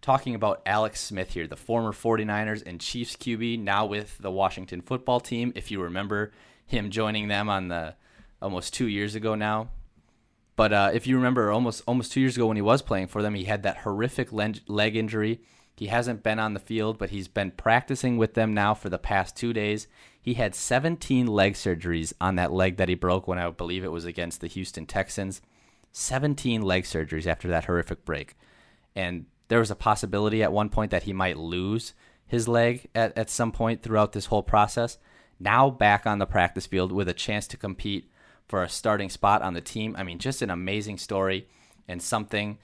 [0.01, 4.82] talking about Alex Smith here, the former 49ers and Chiefs QB, now with the Washington
[4.82, 5.51] football team.
[5.56, 6.32] If you remember
[6.65, 7.95] him joining them on the
[8.41, 9.69] almost two years ago now.
[10.56, 13.21] But uh, if you remember, almost almost two years ago when he was playing for
[13.21, 15.41] them, he had that horrific leg injury.
[15.77, 18.97] He hasn't been on the field, but he's been practicing with them now for the
[18.97, 19.87] past two days.
[20.19, 23.91] He had 17 leg surgeries on that leg that he broke when I believe it
[23.91, 25.39] was against the Houston Texans.
[25.91, 28.35] 17 leg surgeries after that horrific break.
[28.95, 31.93] And there was a possibility at one point that he might lose
[32.25, 34.97] his leg at, at some point throughout this whole process.
[35.39, 38.09] Now back on the practice field with a chance to compete
[38.47, 39.95] for a starting spot on the team.
[39.95, 41.47] I mean, just an amazing story
[41.87, 42.57] and something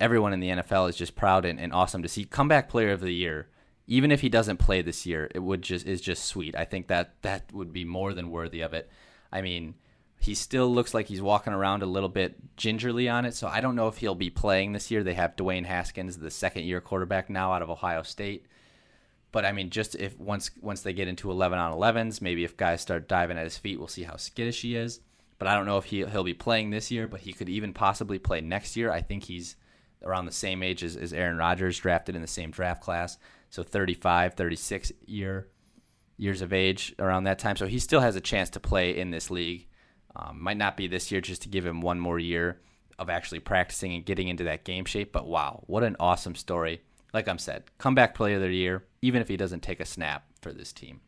[0.00, 2.24] everyone in the NFL is just proud and, and awesome to see.
[2.24, 3.48] Comeback player of the year,
[3.86, 6.56] even if he doesn't play this year, it would just is just sweet.
[6.56, 8.90] I think that that would be more than worthy of it.
[9.32, 9.74] I mean,
[10.18, 13.60] he still looks like he's walking around a little bit gingerly on it, so I
[13.60, 15.02] don't know if he'll be playing this year.
[15.02, 18.46] They have Dwayne Haskins, the second year quarterback now out of Ohio State.
[19.32, 22.56] But I mean, just if once once they get into 11 on 11s, maybe if
[22.56, 25.00] guys start diving at his feet, we'll see how skittish he is.
[25.38, 27.74] But I don't know if he he'll be playing this year, but he could even
[27.74, 28.92] possibly play next year.
[28.92, 29.56] I think he's
[30.04, 33.18] around the same age as, as Aaron Rodgers, drafted in the same draft class.
[33.50, 35.48] So 35, 36 year
[36.16, 37.56] years of age around that time.
[37.56, 39.66] So he still has a chance to play in this league.
[40.16, 42.60] Um, might not be this year, just to give him one more year
[42.98, 45.12] of actually practicing and getting into that game shape.
[45.12, 46.82] But wow, what an awesome story!
[47.12, 50.24] Like I'm said, comeback player of the year, even if he doesn't take a snap
[50.40, 51.00] for this team.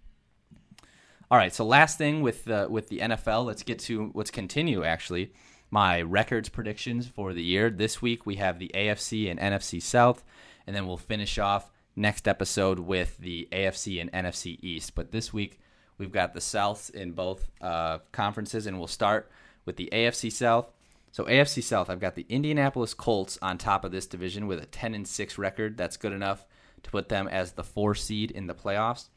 [1.30, 4.82] All right, so last thing with the with the NFL, let's get to let's continue
[4.82, 5.32] actually
[5.70, 7.70] my records predictions for the year.
[7.70, 10.24] This week we have the AFC and NFC South,
[10.66, 14.94] and then we'll finish off next episode with the AFC and NFC East.
[14.94, 15.60] But this week
[15.98, 19.30] we've got the Souths in both uh, conferences, and we'll start
[19.64, 20.70] with the AFC South.
[21.10, 24.66] So AFC South, I've got the Indianapolis Colts on top of this division with a
[24.66, 25.76] 10 and 6 record.
[25.76, 26.44] That's good enough
[26.82, 29.08] to put them as the four seed in the playoffs.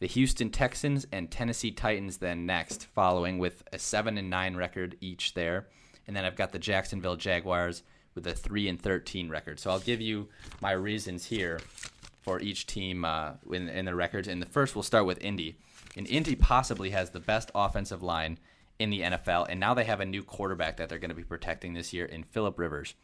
[0.00, 4.96] The Houston Texans and Tennessee Titans then next, following with a 7 and 9 record
[5.00, 5.68] each there
[6.06, 7.82] and then I've got the Jacksonville Jaguars
[8.14, 9.58] with a three and thirteen record.
[9.60, 10.28] So I'll give you
[10.60, 11.60] my reasons here
[12.22, 14.28] for each team uh, in, in the records.
[14.28, 15.56] And the first, we'll start with Indy.
[15.96, 18.38] And Indy possibly has the best offensive line
[18.78, 21.22] in the NFL, and now they have a new quarterback that they're going to be
[21.22, 22.94] protecting this year in Philip Rivers.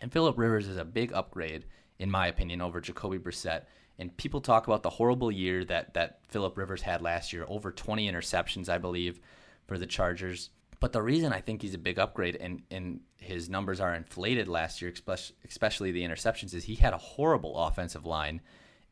[0.00, 1.66] And Philip Rivers is a big upgrade,
[1.98, 3.64] in my opinion, over Jacoby Brissett.
[3.98, 7.70] And people talk about the horrible year that that Philip Rivers had last year, over
[7.70, 9.20] 20 interceptions, I believe,
[9.66, 10.48] for the Chargers.
[10.80, 14.48] But the reason I think he's a big upgrade and, and his numbers are inflated
[14.48, 14.92] last year,
[15.46, 18.40] especially the interceptions, is he had a horrible offensive line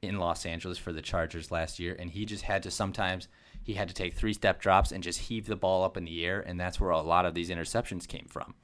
[0.03, 3.27] in Los Angeles for the Chargers last year, and he just had to sometimes
[3.63, 6.25] he had to take three step drops and just heave the ball up in the
[6.25, 8.55] air, and that's where a lot of these interceptions came from.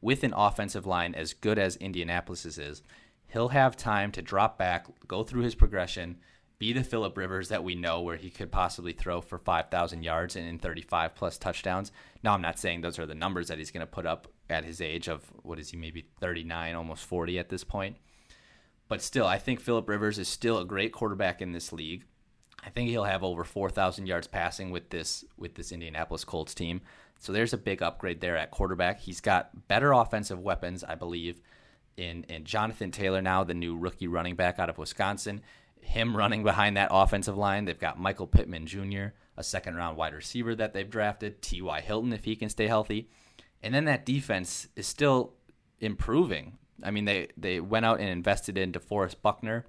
[0.00, 2.82] With an offensive line as good as Indianapolis's is,
[3.28, 6.18] he'll have time to drop back, go through his progression,
[6.64, 10.34] be the Philip Rivers that we know, where he could possibly throw for 5,000 yards
[10.34, 11.92] and in 35 plus touchdowns.
[12.22, 14.64] Now, I'm not saying those are the numbers that he's going to put up at
[14.64, 17.98] his age of what is he, maybe 39, almost 40 at this point.
[18.88, 22.04] But still, I think Philip Rivers is still a great quarterback in this league.
[22.64, 26.80] I think he'll have over 4,000 yards passing with this with this Indianapolis Colts team.
[27.18, 29.00] So there's a big upgrade there at quarterback.
[29.00, 31.42] He's got better offensive weapons, I believe,
[31.98, 35.42] in in Jonathan Taylor now, the new rookie running back out of Wisconsin,
[35.84, 37.64] him running behind that offensive line.
[37.64, 41.80] They've got Michael Pittman Jr., a second round wide receiver that they've drafted, T.Y.
[41.80, 43.08] Hilton, if he can stay healthy.
[43.62, 45.34] And then that defense is still
[45.80, 46.58] improving.
[46.82, 49.64] I mean, they, they went out and invested in DeForest Buckner,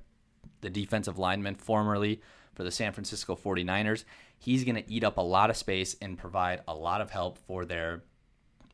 [0.62, 2.21] the defensive lineman formerly
[2.54, 4.04] for the San Francisco 49ers.
[4.38, 7.38] He's going to eat up a lot of space and provide a lot of help
[7.38, 8.04] for their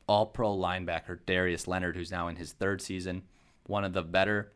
[0.08, 3.22] all pro linebacker, Darius Leonard, who's now in his third season,
[3.66, 4.52] one of the better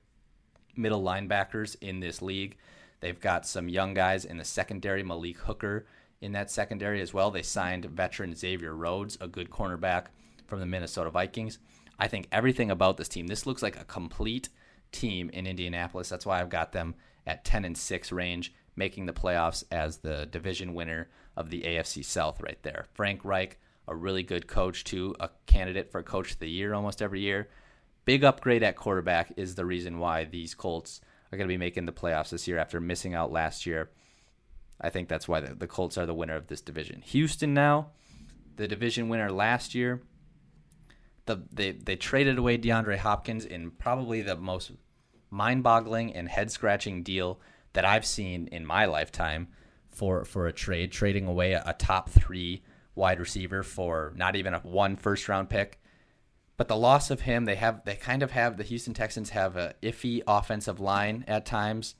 [0.76, 2.56] middle linebackers in this league.
[3.00, 5.86] They've got some young guys in the secondary, Malik Hooker
[6.20, 7.30] in that secondary as well.
[7.30, 10.06] They signed veteran Xavier Rhodes, a good cornerback
[10.46, 11.58] from the Minnesota Vikings.
[11.98, 14.48] I think everything about this team, this looks like a complete
[14.92, 16.08] team in Indianapolis.
[16.08, 16.94] That's why I've got them
[17.26, 22.04] at 10 and 6 range, making the playoffs as the division winner of the AFC
[22.04, 22.86] South right there.
[22.94, 27.02] Frank Reich, a really good coach too, a candidate for coach of the year almost
[27.02, 27.48] every year.
[28.04, 31.00] Big upgrade at quarterback is the reason why these Colts
[31.32, 33.90] are going to be making the playoffs this year after missing out last year.
[34.80, 37.00] I think that's why the, the Colts are the winner of this division.
[37.02, 37.90] Houston now,
[38.56, 40.02] the division winner last year.
[41.26, 44.70] The, they they traded away DeAndre Hopkins in probably the most
[45.30, 47.40] mind-boggling and head-scratching deal
[47.72, 49.48] that I've seen in my lifetime
[49.90, 52.62] for for a trade, trading away a, a top three
[52.94, 55.80] wide receiver for not even a one first round pick.
[56.56, 59.56] But the loss of him, they have they kind of have the Houston Texans have
[59.56, 61.94] a iffy offensive line at times.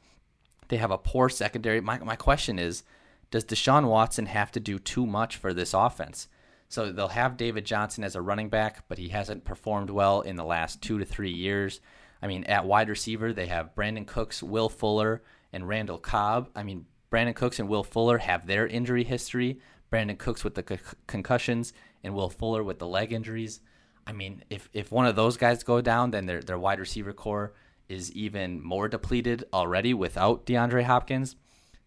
[0.69, 1.81] They have a poor secondary.
[1.81, 2.83] My my question is,
[3.31, 6.29] does Deshaun Watson have to do too much for this offense?
[6.69, 10.37] So they'll have David Johnson as a running back, but he hasn't performed well in
[10.37, 11.81] the last two to three years.
[12.21, 16.49] I mean, at wide receiver, they have Brandin Cooks, Will Fuller, and Randall Cobb.
[16.57, 19.61] I mean, Brandin Cooks and Will Fuller have their injury history.
[19.93, 23.61] Brandin Cooks with the concussions and Will Fuller with the leg injuries.
[24.07, 27.13] I mean, if, if one of those guys go down, then their, their wide receiver
[27.13, 27.55] core
[27.89, 31.37] is even more depleted already without DeAndre Hopkins.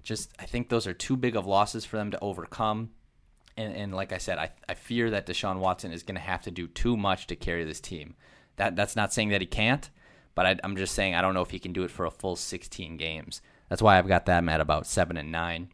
[0.04, 2.92] Just, I think those are too big of losses for them to overcome.
[3.58, 6.42] And, and like I said, I, I fear that Deshaun Watson is going to have
[6.44, 8.16] to do too much to carry this team.
[8.56, 9.90] That That's not saying that he can't,
[10.36, 12.12] but I, I'm just saying I don't know if he can do it for a
[12.12, 13.42] full 16 games.
[13.68, 15.70] That's why I've got them at about 7 and 9.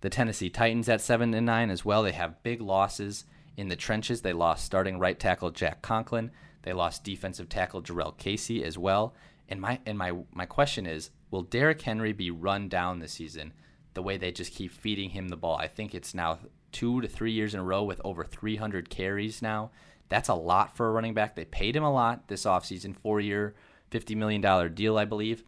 [0.00, 2.02] The Tennessee Titans at 7 and 9 as well.
[2.02, 3.24] They have big losses
[3.56, 4.22] in the trenches.
[4.22, 6.30] They lost starting right tackle Jack Conklin.
[6.62, 9.14] They lost defensive tackle Jurrell Casey as well.
[9.48, 13.52] And my and my my question is, will Derrick Henry be run down this season
[13.92, 15.56] the way they just keep feeding him the ball?
[15.56, 16.38] I think it's now
[16.72, 19.70] 2 to 3 years in a row with over 300 carries now.
[20.08, 21.34] That's a lot for a running back.
[21.34, 23.54] They paid him a lot this offseason, 4-year,
[23.90, 25.44] $50 million deal, I believe.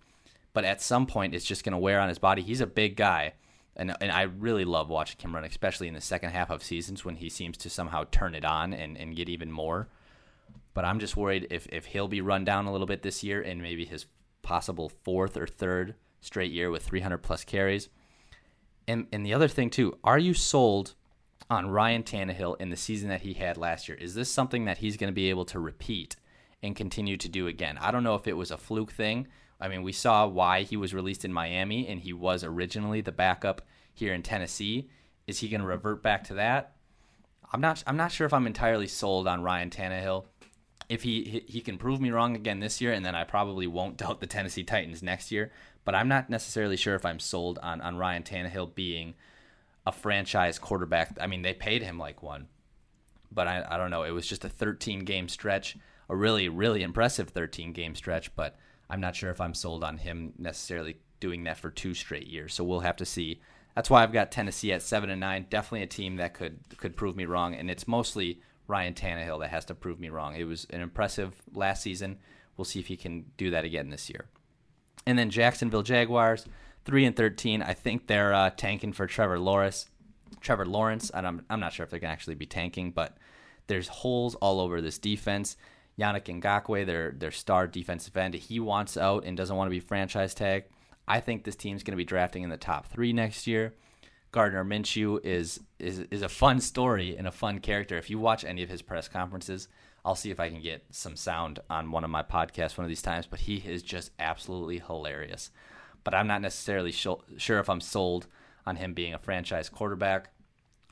[0.53, 2.43] But at some point, it's just going to wear on his body.
[2.43, 3.35] He's a big guy.
[3.77, 7.05] And, and I really love watching him run, especially in the second half of seasons
[7.05, 9.89] when he seems to somehow turn it on and, and get even more.
[10.75, 13.41] But I'm just worried if, if he'll be run down a little bit this year
[13.43, 14.07] and maybe his
[14.43, 17.89] possible fourth or third straight year with 300 plus carries.
[18.89, 20.95] And, and the other thing, too, are you sold
[21.51, 23.99] on Ryan Tannehill in the season that he had last year?
[23.99, 26.17] Is this something that he's going to be able to repeat
[26.63, 27.79] and continue to do again?
[27.79, 29.29] I don't know if it was a fluke thing
[29.61, 33.13] I mean, we saw why he was released in Miami, and he was originally the
[33.13, 33.63] backup
[33.95, 34.91] here in Tennessee.
[35.27, 36.73] Is he going to revert back to that?
[37.53, 37.83] I'm not.
[37.87, 40.27] I'm not sure if I'm entirely sold on Ryan Tannehill.
[40.89, 43.97] If he he can prove me wrong again this year, and then I probably won't
[43.99, 45.53] doubt the Tennessee Titans next year.
[45.85, 49.15] But I'm not necessarily sure if I'm sold on on Ryan Tannehill being
[49.87, 51.17] a franchise quarterback.
[51.21, 52.49] I mean, they paid him like one,
[53.31, 54.03] but I I don't know.
[54.03, 55.77] It was just a 13 game stretch,
[56.09, 58.57] a really really impressive 13 game stretch, but
[58.89, 62.55] I'm not sure if I'm sold on him necessarily doing that for two straight years.
[62.55, 63.41] So we'll have to see.
[63.75, 65.47] That's why I've got Tennessee at seven and nine.
[65.51, 69.51] Definitely a team that could could prove me wrong, and it's mostly Ryan Tannehill that
[69.51, 70.35] has to prove me wrong.
[70.35, 72.19] It was an impressive last season.
[72.57, 74.27] We'll see if he can do that again this year.
[75.07, 76.47] And then Jacksonville Jaguars,
[76.85, 77.63] three and thirteen.
[77.63, 79.89] I think they're uh, tanking for Trevor Lawrence.
[80.41, 81.11] Trevor Lawrence.
[81.11, 83.19] And I'm I'm not sure if they're gonna actually be tanking, but
[83.67, 85.57] there's holes all over this defense.
[85.99, 89.81] Yannick Ngakoue, their their star defensive end, he wants out and doesn't want to be
[89.81, 90.65] franchise tag.
[91.09, 93.75] I think this team's going to be drafting in the top three next year.
[94.33, 97.97] Gardner Minshew is is is a fun story and a fun character.
[97.97, 99.69] If you watch any of his press conferences,
[100.05, 102.91] I'll see if I can get some sound on one of my podcasts one of
[102.91, 103.27] these times.
[103.27, 105.51] But he is just absolutely hilarious.
[106.05, 108.27] But I'm not necessarily sure if I'm sold
[108.67, 110.31] on him being a franchise quarterback.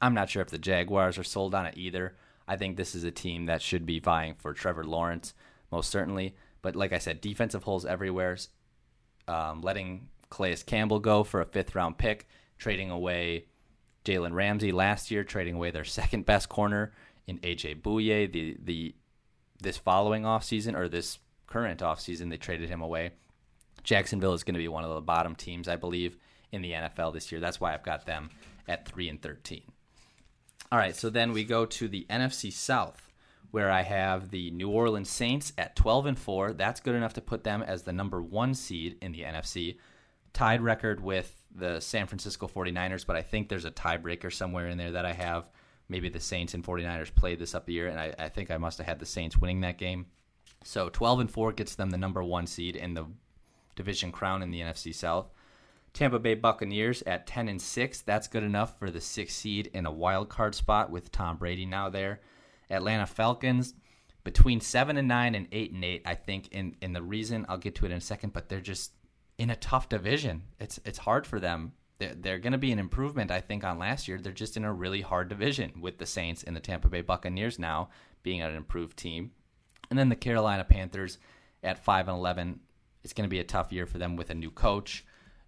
[0.01, 2.17] I'm not sure if the Jaguars are sold on it either.
[2.47, 5.35] I think this is a team that should be vying for Trevor Lawrence,
[5.71, 6.35] most certainly.
[6.63, 8.37] But like I said, defensive holes everywhere.
[9.27, 12.27] Um, letting Calais Campbell go for a fifth round pick,
[12.59, 13.47] trading away
[14.05, 16.93] Jalen Ramsey last year, trading away their second best corner
[17.27, 18.31] in AJ Bouye.
[18.31, 18.95] The the
[19.63, 23.13] this following offseason or this current offseason, they traded him away.
[23.83, 26.17] Jacksonville is going to be one of the bottom teams, I believe,
[26.53, 27.41] in the NFL this year.
[27.41, 28.31] That's why I've got them
[28.67, 29.63] at three and thirteen.
[30.75, 33.13] All right, so then we go to the NFC South,
[33.53, 36.53] where I have the New Orleans Saints at 12 and 4.
[36.53, 39.77] That's good enough to put them as the number one seed in the NFC.
[40.33, 44.77] Tied record with the San Francisco 49ers, but I think there's a tiebreaker somewhere in
[44.77, 45.49] there that I have.
[45.89, 48.59] Maybe the Saints and 49ers played this up a year, and I, I think I
[48.59, 50.07] must have had the Saints winning that game.
[50.65, 53.07] So 12 and 4 gets them the number one seed in the
[53.77, 55.31] division crown in the NFC South.
[55.95, 58.01] Tampa Bay Buccaneers at 10 and 6.
[58.03, 61.65] That's good enough for the sixth seed in a wild card spot with Tom Brady
[61.65, 62.21] now there.
[62.69, 63.73] Atlanta Falcons
[64.25, 66.03] between 7 and 9 and 8 and 8.
[66.05, 68.93] I think in the reason I'll get to it in a second, but they're just
[69.39, 70.43] in a tough division.
[70.61, 73.79] It's it's hard for them they're, they're going to be an improvement, I think, on
[73.79, 74.19] last year.
[74.19, 77.59] They're just in a really hard division with the Saints and the Tampa Bay Buccaneers
[77.59, 77.91] now
[78.23, 79.33] being an improved team.
[79.91, 81.19] And then the Carolina Panthers
[81.63, 82.61] at 5 and 11.
[83.03, 85.05] It's going to be a tough year for them with a new coach,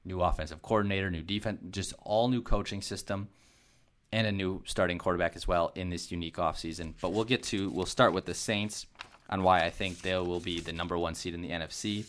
[0.07, 3.29] new offensive coordinator, new defense, just all new coaching system
[4.13, 6.95] and a new starting quarterback as well in this unique offseason.
[7.01, 8.87] But we'll get to we'll start with the Saints
[9.29, 12.07] on why I think they will be the number 1 seed in the NFC.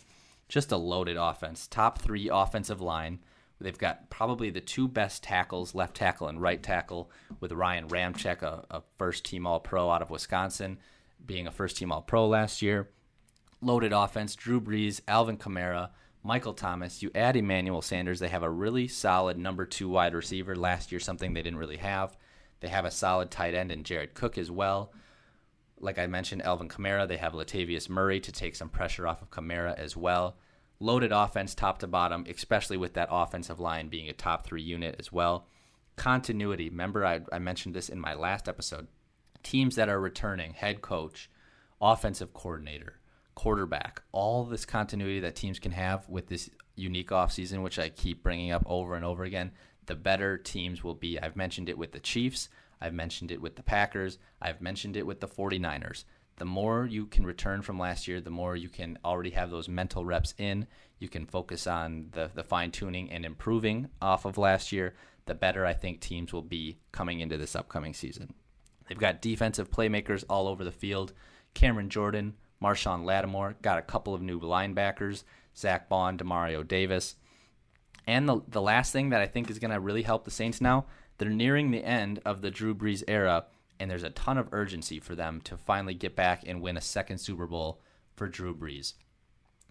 [0.48, 1.68] Just a loaded offense.
[1.68, 3.20] Top 3 offensive line
[3.60, 8.44] They've got probably the two best tackles, left tackle and right tackle, with Ryan Ramczyk,
[8.44, 10.78] a, a first team All Pro out of Wisconsin,
[11.26, 12.90] being a first team All Pro last year.
[13.62, 15.90] Loaded offense, Drew Brees, Alvin Kamara,
[16.28, 17.02] Michael Thomas.
[17.02, 20.56] You add Emmanuel Sanders, they have a really solid number two wide receiver.
[20.56, 22.16] Last year, something they didn't really have.
[22.60, 24.92] They have a solid tight end in Jared Cook as well.
[25.80, 29.32] Like I mentioned, Alvin Kamara, they have Latavius Murray to take some pressure off of
[29.32, 30.38] Kamara as well
[30.80, 34.96] loaded offense top to bottom, especially with that offensive line being a top three unit
[35.00, 35.48] as well.
[35.96, 36.70] Continuity.
[36.70, 38.88] Remember, I, I mentioned this in my last episode.
[39.44, 41.30] Teams that are returning, head coach,
[41.82, 43.00] offensive coordinator,
[43.38, 48.24] quarterback, all this continuity that teams can have with this unique offseason, which I keep
[48.24, 49.52] bringing up over and over again,
[49.86, 51.20] the better teams will be.
[51.20, 52.50] I've mentioned it with the Chiefs.
[52.82, 54.18] I've mentioned it with the Packers.
[54.42, 56.04] I've mentioned it with the 49ers
[56.38, 59.68] the more you can return from last year, the more you can already have those
[59.68, 60.68] mental reps in.
[61.00, 64.94] You can focus on the, the fine tuning and improving off of last year,
[65.26, 68.34] the better I think teams will be coming into this upcoming season.
[68.88, 71.14] They've got defensive playmakers all over the field.
[71.54, 75.24] Cameron Jordan, Marshon Lattimore, got a couple of new linebackers,
[75.56, 77.16] Zack Baun, Demario Davis.
[78.06, 80.62] And the, the last thing that I think is going to really help the Saints
[80.62, 80.86] now,
[81.18, 83.46] they're nearing the end of the Drew Brees era
[83.80, 86.82] and there's a ton of urgency for them to finally get back and win a
[86.82, 87.80] second Super Bowl
[88.16, 88.94] for Drew Brees.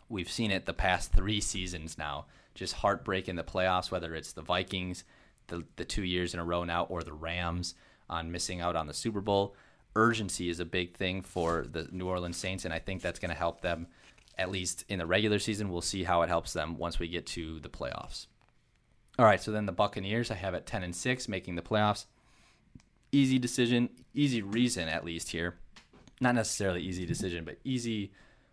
[0.09, 4.32] We've seen it the past three seasons now, just heartbreak in the playoffs, whether it's
[4.32, 5.05] the Vikings,
[5.49, 7.74] the, the two years in a row now, or the Rams
[8.09, 9.57] on missing out on the Super Bowl.
[9.97, 13.30] Urgency is a big thing for the New Orleans Saints, and I think that's going
[13.30, 13.88] to help them
[14.38, 15.70] at least in the regular season.
[15.70, 18.26] We'll see how it helps them once we get to the playoffs.
[19.18, 22.05] All right, so then the Buccaneers, I have at 10 and 6, making the playoffs
[23.12, 25.57] easy decision, easy reason at least here.
[26.20, 28.12] Not necessarily easy decision, but easy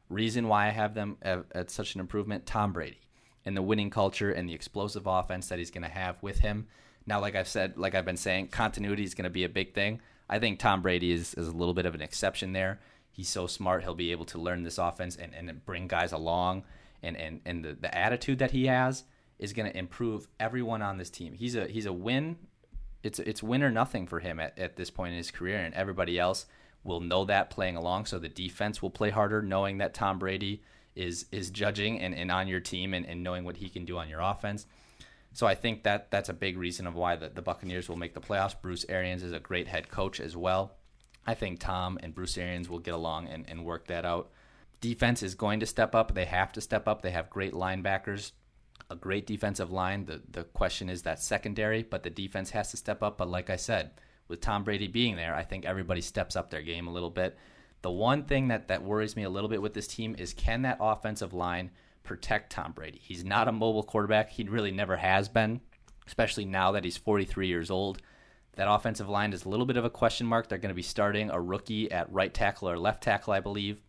[0.10, 2.46] reason why I have them at, at such an improvement.
[2.46, 3.02] Tom Brady
[3.46, 6.68] and the winning culture and the explosive offense that he's going to have with him.
[7.06, 9.74] Now, like I've said, like I've been saying, continuity is going to be a big
[9.74, 10.00] thing.
[10.30, 12.80] I think Tom Brady is, is a little bit of an exception there.
[13.12, 16.64] He's so smart, he'll be able to learn this offense and, and bring guys along.
[17.04, 19.04] And, and, and the, the attitude that he has
[19.38, 21.34] is going to improve everyone on this team.
[21.34, 22.38] He's a he's a win
[23.04, 25.76] it's it's win or nothing for him at, at this point in his career, and
[25.76, 26.46] everybody else
[26.84, 28.06] will know that playing along.
[28.06, 30.64] So the defense will play harder, knowing that Tom Brady
[30.96, 33.98] is is judging and, and on your team and, and knowing what he can do
[33.98, 34.66] on your offense.
[35.34, 38.14] So I think that that's a big reason of why the, the Buccaneers will make
[38.14, 38.60] the playoffs.
[38.60, 40.74] Bruce Arians is a great head coach as well.
[41.26, 44.30] I think Tom and Bruce Arians will get along and, and work that out.
[44.82, 46.14] Defense is going to step up.
[46.14, 47.02] They have to step up.
[47.02, 48.32] They have great linebackers
[48.90, 50.06] a great defensive line.
[50.06, 53.18] The the question is that secondary, but the defense has to step up.
[53.18, 53.92] But like I said,
[54.28, 57.38] with Tom Brady being there, I think everybody steps up their game a little bit.
[57.82, 60.62] The one thing that, that worries me a little bit with this team is can
[60.62, 61.72] that offensive line
[62.04, 63.00] protect Tom Brady?
[63.02, 64.30] He's not a mobile quarterback.
[64.30, 65.62] He really never has been,
[66.08, 68.02] especially now that he's 43 years old.
[68.56, 70.48] That offensive line is a little bit of a question mark.
[70.48, 73.82] They're going to be starting a rookie at right tackle or left tackle, I believe.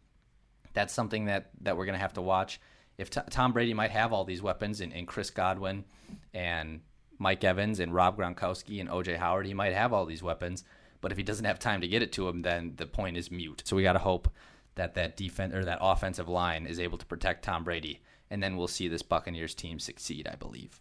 [0.72, 2.60] That's something that, that we're going to have to watch
[2.98, 5.84] if T- Tom Brady might have all these weapons and, and Chris Godwin
[6.32, 6.80] and
[7.18, 10.64] Mike Evans and Rob Gronkowski and OJ Howard, he might have all these weapons.
[11.00, 13.30] But if he doesn't have time to get it to him, then the point is
[13.30, 13.62] mute.
[13.64, 14.28] So we got to hope
[14.76, 18.00] that that defense or that offensive line is able to protect Tom Brady,
[18.30, 20.80] and then we'll see this Buccaneers team succeed, I believe.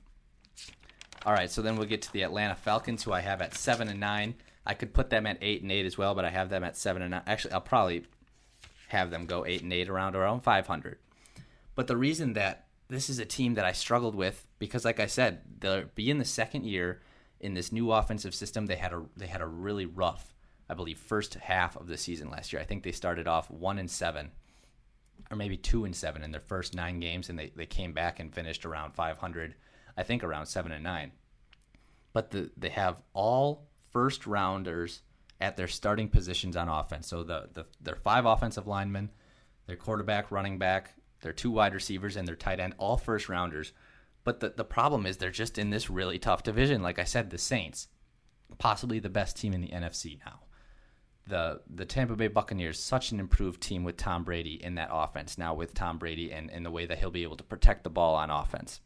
[1.26, 3.88] All right, so then we'll get to the Atlanta Falcons, who I have at seven
[3.88, 4.36] and nine.
[4.66, 6.78] I could put them at eight and eight as well, but I have them at
[6.78, 7.24] seven and nine.
[7.28, 8.06] Actually, I'll probably
[8.90, 10.98] have them go eight and eight around around five hundred.
[11.76, 15.08] But the reason that this is a team that I struggled with because, like I
[15.08, 17.02] said, they'll be in the second year
[17.40, 18.66] in this new offensive system.
[18.66, 20.33] They had a they had a really rough,
[20.70, 22.62] I believe, first half of the season last year.
[22.62, 24.32] I think they started off one and seven,
[25.30, 28.20] or maybe two and seven in their first nine games, and they, they came back
[28.20, 29.56] and finished around 500.
[29.98, 31.12] I think around seven and nine.
[32.14, 35.02] But the, they have all first rounders
[35.42, 37.08] at their starting positions on offense.
[37.08, 39.12] So the, the their five offensive linemen,
[39.68, 43.74] their quarterback, running back, their two wide receivers and their tight end, all first rounders.
[44.24, 46.82] But the, the problem is they're just in this really tough division.
[46.82, 47.88] Like I said, the Saints,
[48.58, 50.42] possibly the best team in the NFC now.
[51.28, 55.38] The the Tampa Bay Buccaneers, such an improved team with Tom Brady in that offense
[55.38, 57.90] now with Tom Brady and, and the way that he'll be able to protect the
[57.90, 58.82] ball on offense.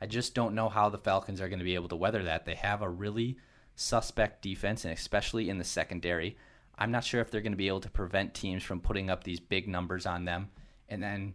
[0.00, 2.44] I just don't know how the Falcons are going to be able to weather that.
[2.44, 3.38] They have a really
[3.74, 6.36] suspect defense, and especially in the secondary.
[6.78, 9.24] I'm not sure if they're going to be able to prevent teams from putting up
[9.24, 10.50] these big numbers on them
[10.88, 11.34] and then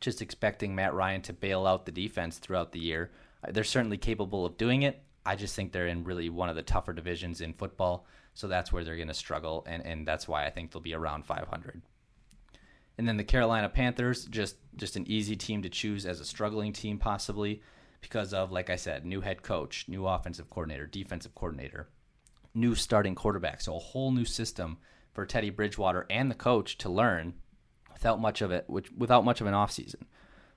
[0.00, 3.10] just expecting Matt Ryan to bail out the defense throughout the year.
[3.48, 5.02] They're certainly capable of doing it.
[5.24, 8.06] I just think they're in really one of the tougher divisions in football,
[8.36, 10.94] so that's where they're going to struggle, and, and that's why I think they'll be
[10.94, 11.80] around 500.
[12.98, 16.72] And then the Carolina Panthers, just just an easy team to choose as a struggling
[16.72, 17.62] team, possibly
[18.00, 21.88] because of, like I said, new head coach, new offensive coordinator, defensive coordinator,
[22.54, 23.62] new starting quarterback.
[23.62, 24.78] So a whole new system
[25.12, 27.34] for Teddy Bridgewater and the coach to learn
[27.92, 30.02] without much of it, which without much of an offseason.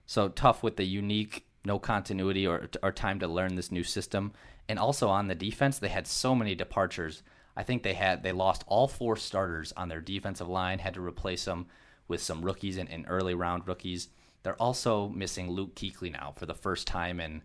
[0.05, 4.33] So tough with the unique no continuity or, or time to learn this new system.
[4.67, 7.23] And also on the defense, they had so many departures.
[7.55, 11.01] I think they had they lost all four starters on their defensive line, had to
[11.01, 11.67] replace them
[12.07, 14.09] with some rookies and, and early round rookies.
[14.43, 17.41] They're also missing Luke Kuechly now for the first time in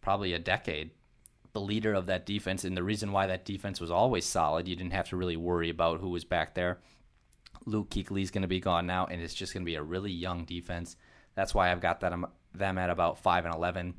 [0.00, 0.90] probably a decade.
[1.52, 4.74] The leader of that defense, and the reason why that defense was always solid, you
[4.74, 6.80] didn't have to really worry about who was back there.
[7.66, 10.10] Luke Kuechly's going to be gone now, and it's just going to be a really
[10.10, 10.96] young defense.
[11.34, 12.14] That's why I've got that,
[12.54, 13.94] them at about 5 and 11.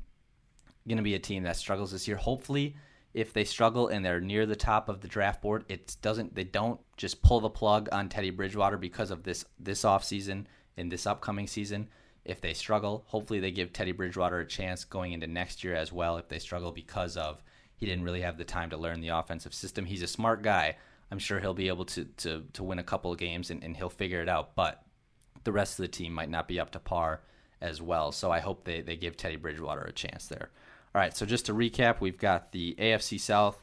[0.86, 2.16] Going to be a team that struggles this year.
[2.16, 2.76] Hopefully,
[3.14, 6.44] if they struggle and they're near the top of the draft board, it doesn't they
[6.44, 10.46] don't just pull the plug on Teddy Bridgewater because of this this offseason
[10.76, 11.88] and this upcoming season.
[12.24, 15.92] If they struggle, hopefully they give Teddy Bridgewater a chance going into next year as
[15.92, 17.42] well if they struggle because of
[17.76, 19.84] he didn't really have the time to learn the offensive system.
[19.84, 20.76] He's a smart guy.
[21.10, 23.76] I'm sure he'll be able to to to win a couple of games and, and
[23.76, 24.82] he'll figure it out, but
[25.44, 27.20] the rest of the team might not be up to par
[27.60, 28.10] as well.
[28.10, 30.50] So I hope they, they give Teddy Bridgewater a chance there.
[30.94, 33.60] All right, so just to recap, we've got the AFC South,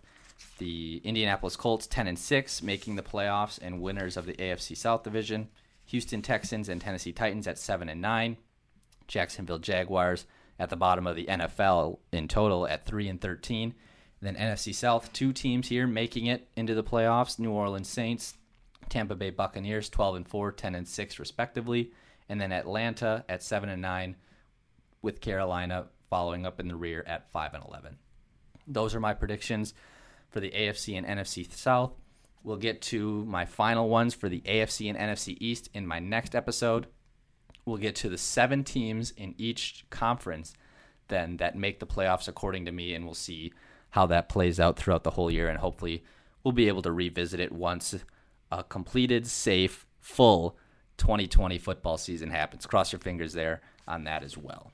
[0.57, 5.03] the Indianapolis Colts 10 and 6 making the playoffs and winners of the AFC South
[5.03, 5.47] division.
[5.85, 8.35] Houston Texans and Tennessee Titans at 7 and 9.
[9.07, 10.25] Jacksonville Jaguars
[10.59, 13.75] at the bottom of the NFL in total at 3 and 13.
[14.21, 18.35] Then NFC South, two teams here making it into the playoffs, New Orleans Saints,
[18.89, 21.93] Tampa Bay Buccaneers 12 and 4, 10 and 6 respectively,
[22.27, 24.17] and then Atlanta at 7 and 9
[25.01, 27.97] with Carolina following up in the rear at 5 and 11.
[28.67, 29.73] Those are my predictions
[30.29, 31.93] for the AFC and NFC South.
[32.43, 36.35] We'll get to my final ones for the AFC and NFC East in my next
[36.35, 36.87] episode.
[37.65, 40.53] We'll get to the seven teams in each conference
[41.07, 43.53] then that make the playoffs according to me, and we'll see
[43.91, 45.47] how that plays out throughout the whole year.
[45.49, 46.03] And hopefully,
[46.43, 47.95] we'll be able to revisit it once
[48.51, 50.57] a completed, safe, full
[50.97, 52.65] 2020 football season happens.
[52.65, 54.71] Cross your fingers there on that as well.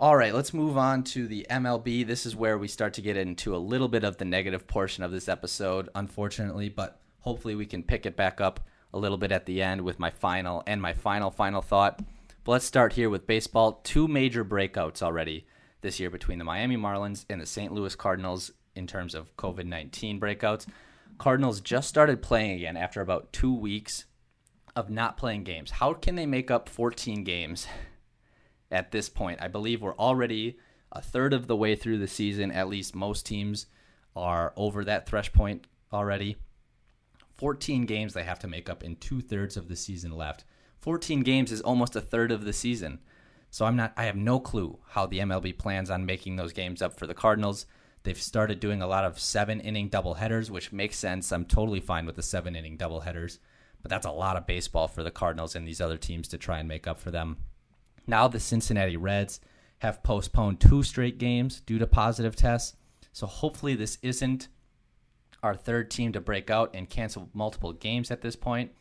[0.00, 2.06] All right, let's move on to the MLB.
[2.06, 5.02] This is where we start to get into a little bit of the negative portion
[5.02, 8.60] of this episode, unfortunately, but hopefully we can pick it back up
[8.94, 12.00] a little bit at the end with my final and my final, final thought.
[12.44, 13.80] But let's start here with baseball.
[13.82, 15.48] Two major breakouts already
[15.80, 17.72] this year between the Miami Marlins and the St.
[17.72, 20.68] Louis Cardinals in terms of COVID 19 breakouts.
[21.18, 24.04] Cardinals just started playing again after about two weeks
[24.76, 25.72] of not playing games.
[25.72, 27.66] How can they make up 14 games
[28.70, 29.40] at this point.
[29.40, 30.58] I believe we're already
[30.92, 32.50] a third of the way through the season.
[32.50, 33.66] At least most teams
[34.16, 36.36] are over that thresh point already.
[37.36, 40.44] 14 games they have to make up in two thirds of the season left.
[40.80, 42.98] 14 games is almost a third of the season.
[43.50, 46.82] So I'm not I have no clue how the MLB plans on making those games
[46.82, 47.66] up for the Cardinals.
[48.02, 51.32] They've started doing a lot of seven inning doubleheaders, which makes sense.
[51.32, 53.38] I'm totally fine with the seven inning doubleheaders,
[53.82, 56.58] but that's a lot of baseball for the Cardinals and these other teams to try
[56.58, 57.38] and make up for them.
[58.08, 59.38] Now the Cincinnati Reds
[59.78, 62.74] have postponed two straight games due to positive tests.
[63.12, 64.48] So hopefully this isn't
[65.42, 68.72] our third team to break out and cancel multiple games at this point.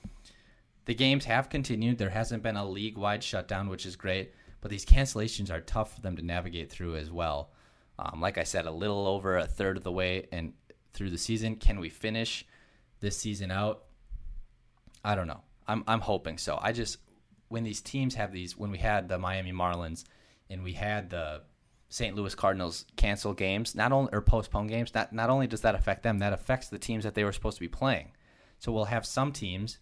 [0.86, 1.98] The games have continued.
[1.98, 5.94] There hasn't been a league wide shutdown, which is great, but these cancellations are tough
[5.94, 7.52] for them to navigate through as well.
[8.00, 10.54] Um, like I said, a little over a third of the way and
[10.94, 11.58] through the season.
[11.58, 12.46] Can we finish
[13.02, 13.84] this season out?
[15.04, 15.42] I don't know.
[15.68, 16.58] I'm I'm hoping so.
[16.62, 16.98] I just
[17.50, 20.04] when these teams have these, when we had the Miami Marlins
[20.50, 21.42] and we had the
[21.90, 22.16] St.
[22.16, 26.04] Louis Cardinals cancel games, not only or postpone games, not not only does that affect
[26.04, 28.12] them, that affects the teams that they were supposed to be playing.
[28.60, 29.80] So we'll have some teams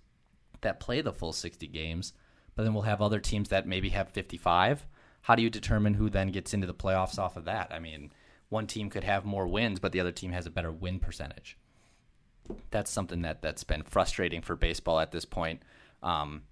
[0.61, 2.13] that play the full 60 games,
[2.55, 4.85] but then we'll have other teams that maybe have 55.
[5.21, 7.71] How do you determine who then gets into the playoffs off of that?
[7.71, 8.11] I mean,
[8.49, 11.57] one team could have more wins, but the other team has a better win percentage.
[12.69, 15.63] That's something that that's been frustrating for baseball at this point.
[16.03, 16.43] Um,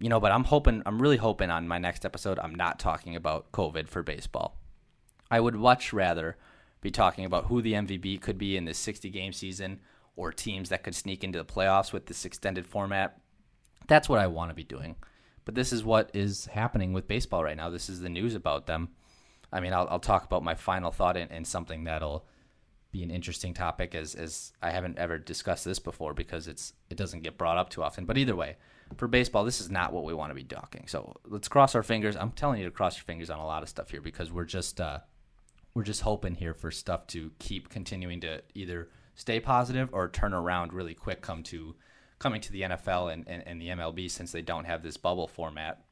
[0.00, 3.14] you know, but I'm hoping, I'm really hoping on my next episode, I'm not talking
[3.14, 4.56] about COVID for baseball.
[5.30, 6.36] I would much rather
[6.80, 9.80] be talking about who the MVP could be in this 60 game season
[10.16, 13.20] or teams that could sneak into the playoffs with this extended format.
[13.86, 14.96] That's what I want to be doing.
[15.44, 17.68] But this is what is happening with baseball right now.
[17.68, 18.88] This is the news about them.
[19.52, 22.24] I mean, I'll, I'll talk about my final thought and, in something that'll
[22.92, 26.96] be an interesting topic as, as I haven't ever discussed this before because it's it
[26.96, 28.04] doesn't get brought up too often.
[28.04, 28.56] But either way,
[28.96, 30.86] for baseball, this is not what we want to be talking.
[30.86, 32.16] So let's cross our fingers.
[32.16, 34.44] I'm telling you to cross your fingers on a lot of stuff here because we're
[34.44, 35.00] just uh,
[35.74, 40.34] we're just hoping here for stuff to keep continuing to either stay positive or turn
[40.34, 41.74] around really quick come to
[42.18, 45.26] coming to the NFL and, and, and the MLB since they don't have this bubble
[45.26, 45.82] format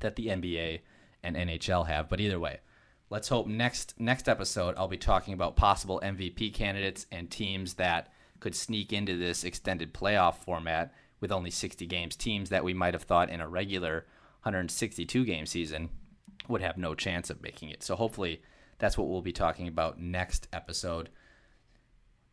[0.00, 0.80] that the NBA
[1.22, 2.08] and NHL have.
[2.08, 2.60] But either way,
[3.08, 8.12] let's hope next next episode I'll be talking about possible MVP candidates and teams that
[8.40, 12.16] could sneak into this extended playoff format with only 60 games.
[12.16, 14.06] Teams that we might have thought in a regular
[14.42, 15.90] 162 game season
[16.48, 17.82] would have no chance of making it.
[17.82, 18.42] So hopefully
[18.78, 21.10] that's what we'll be talking about next episode.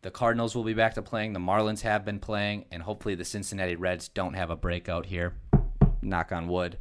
[0.02, 1.34] The Cardinals will be back to playing.
[1.34, 5.34] The Marlins have been playing, and hopefully the Cincinnati Reds don't have a breakout here.
[6.02, 6.78] Knock on wood,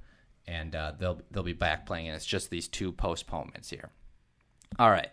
[0.47, 2.07] and uh, they'll they'll be back playing.
[2.07, 3.91] And it's just these two postponements here.
[4.79, 5.09] All right,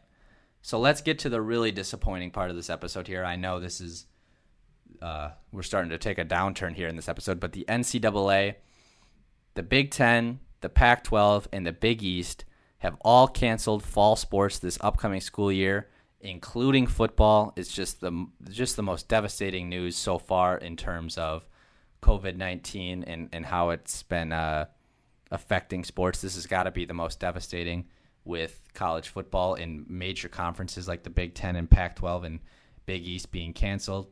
[0.62, 3.24] so let's get to the really disappointing part of this episode here.
[3.24, 4.06] I know this is
[5.04, 8.56] uh, we're starting to take a downturn here in this episode, but the NCAA,
[9.56, 12.46] the Big Ten, the Pac-12, and the Big East
[12.80, 15.90] have all canceled fall sports this upcoming school year
[16.24, 21.46] including football, It's just the just the most devastating news so far in terms of
[22.02, 24.66] COVID nineteen and and how it's been uh,
[25.30, 26.22] affecting sports.
[26.22, 27.86] This has got to be the most devastating
[28.26, 32.40] with college football in major conferences like the Big Ten and Pac twelve and
[32.86, 34.08] Big East being canceled.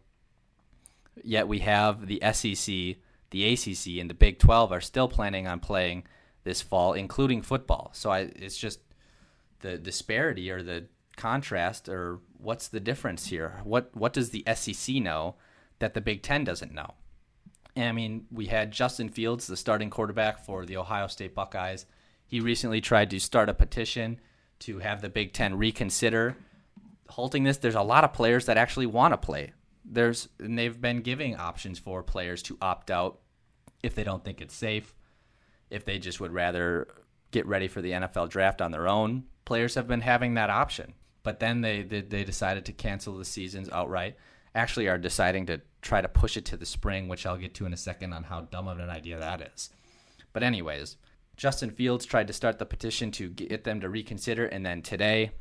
[1.24, 2.98] Yet we have the SEC,
[3.32, 6.04] the ACC, and the Big Twelve are still planning on playing
[6.44, 7.92] this fall, including football.
[7.94, 8.80] So I, it's just
[9.60, 10.86] the disparity or the
[11.16, 13.62] contrast or what's the difference here?
[13.64, 15.36] What what does the SEC know
[15.80, 16.96] that the Big Ten doesn't know?
[17.78, 21.86] I mean, we had Justin Fields, the starting quarterback for the Ohio State Buckeyes.
[22.26, 24.20] He recently tried to start a petition
[24.60, 26.36] to have the Big Ten reconsider
[27.10, 27.58] halting this.
[27.58, 29.54] There's a lot of players that actually want to play.
[29.84, 33.20] There's and they've been giving options for players to opt out
[33.84, 34.94] if they don't think it's safe,
[35.70, 36.88] if they just would rather
[37.32, 39.24] get ready for the NFL draft on their own.
[39.46, 43.26] Players have been having that option but then they, they, they decided to cancel the
[43.26, 44.16] seasons outright.
[44.54, 47.66] Actually, are deciding to try to push it to the spring, which I'll get to
[47.66, 49.70] in a second on how dumb of an idea that is.
[50.34, 50.98] But anyways,
[51.38, 55.32] Justin Fields tried to start the petition to get them to reconsider, and then today,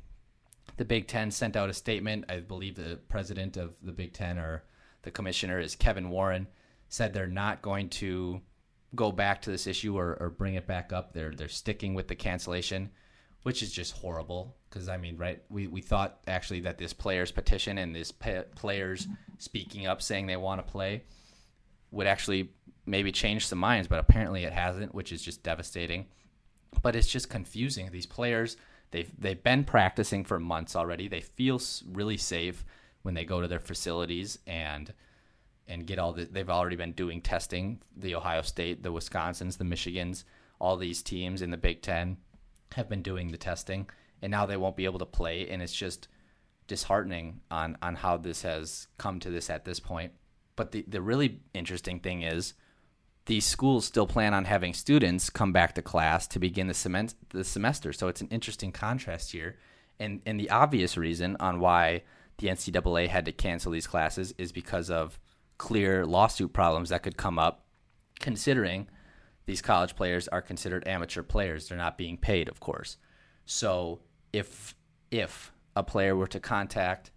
[0.80, 2.24] the Big Ten sent out a statement.
[2.30, 4.64] I believe the president of the Big Ten or
[5.02, 6.46] the commissioner is Kevin Warren.
[6.88, 8.40] Said they're not going to
[8.94, 11.12] go back to this issue or, or bring it back up.
[11.12, 12.92] They're they're sticking with the cancellation
[13.42, 14.56] which is just horrible.
[14.70, 15.42] Because I mean, right?
[15.50, 19.06] We we thought actually that this players petition and this players
[19.36, 21.04] speaking up saying they want to play
[21.90, 22.54] would actually
[22.86, 26.06] maybe change some minds, but apparently it hasn't, which is just devastating.
[26.80, 27.90] But it's just confusing.
[27.90, 28.56] These players
[28.90, 31.08] they've they've been practicing for months already.
[31.08, 31.60] They feel
[31.90, 32.64] really safe
[33.02, 34.92] when they go to their facilities and
[35.66, 39.64] and get all the they've already been doing testing the ohio state the wisconsins the
[39.64, 40.24] michigans
[40.60, 42.16] all these teams in the big ten
[42.74, 43.88] have been doing the testing,
[44.22, 46.08] and now they won't be able to play, and it's just
[46.66, 50.12] disheartening on on how this has come to this at this point.
[50.56, 52.54] But the the really interesting thing is
[53.30, 57.44] these schools still plan on having students come back to class to begin the, the
[57.44, 57.92] semester.
[57.92, 59.56] So it's an interesting contrast here.
[60.00, 62.02] And, and the obvious reason on why
[62.38, 65.20] the NCAA had to cancel these classes is because of
[65.58, 67.66] clear lawsuit problems that could come up,
[68.18, 68.88] considering
[69.46, 71.68] these college players are considered amateur players.
[71.68, 72.96] They're not being paid, of course.
[73.46, 74.00] So
[74.32, 74.74] if
[75.12, 77.12] if a player were to contact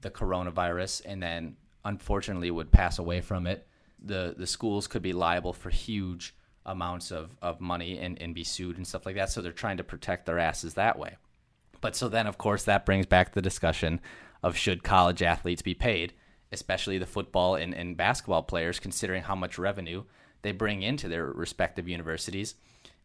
[0.00, 3.66] the coronavirus and then unfortunately would pass away from it,
[4.06, 6.34] the the schools could be liable for huge
[6.64, 9.30] amounts of, of money and, and be sued and stuff like that.
[9.30, 11.16] So they're trying to protect their asses that way.
[11.80, 14.00] But so then of course that brings back the discussion
[14.42, 16.12] of should college athletes be paid,
[16.52, 20.02] especially the football and, and basketball players, considering how much revenue
[20.42, 22.54] they bring into their respective universities.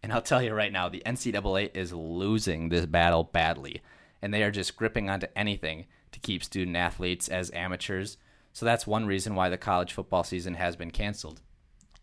[0.04, 3.82] And I'll tell you right now, the NCAA is losing this battle badly,
[4.22, 8.18] and they are just gripping onto anything to keep student athletes as amateurs.
[8.54, 11.42] So that's one reason why the college football season has been canceled.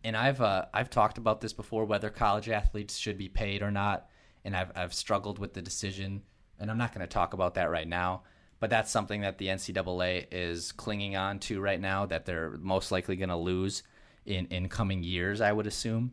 [0.04, 3.70] And I've uh, I've talked about this before, whether college athletes should be paid or
[3.70, 4.08] not,
[4.44, 6.22] and I've I've struggled with the decision,
[6.58, 8.22] and I'm not going to talk about that right now.
[8.60, 12.90] But that's something that the NCAA is clinging on to right now that they're most
[12.90, 13.82] likely going to lose
[14.24, 16.12] in in coming years, I would assume.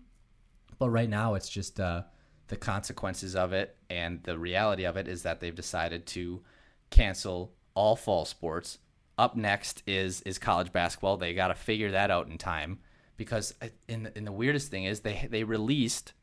[0.80, 2.04] But right now, it's just uh,
[2.48, 6.42] the consequences of it, and the reality of it is that they've decided to
[6.90, 8.80] cancel all fall sports.
[9.18, 11.18] Up next is is college basketball.
[11.18, 12.80] They got to figure that out in time
[13.18, 13.54] because
[13.88, 16.14] in the, in the weirdest thing is they they released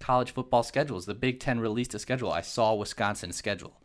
[0.00, 1.06] college football schedules.
[1.06, 2.32] The Big Ten released a schedule.
[2.32, 3.80] I saw Wisconsin's schedule.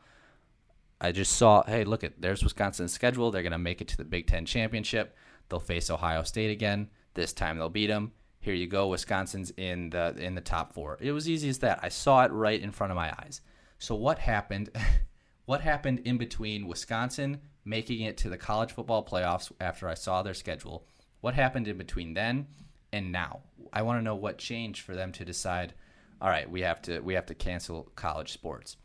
[0.99, 3.30] I just saw, hey, look at there's Wisconsin's schedule.
[3.30, 5.15] They're gonna make it to the Big Ten championship.
[5.49, 6.89] They'll face Ohio State again.
[7.13, 8.13] This time they'll beat them.
[8.39, 8.88] Here you go.
[8.88, 10.97] Wisconsin's in the in the top four.
[10.99, 11.80] It was easy as that.
[11.84, 13.41] I saw it right in front of my eyes.
[13.78, 14.70] So what happened?
[15.45, 20.24] what happened in between Wisconsin making it to the college football playoffs after I saw
[20.24, 20.86] their schedule?
[21.22, 22.47] What happened in between then
[22.93, 23.41] and now?
[23.74, 25.74] I want to know what changed for them to decide.
[26.22, 28.78] All right, we have to we have to cancel college sports.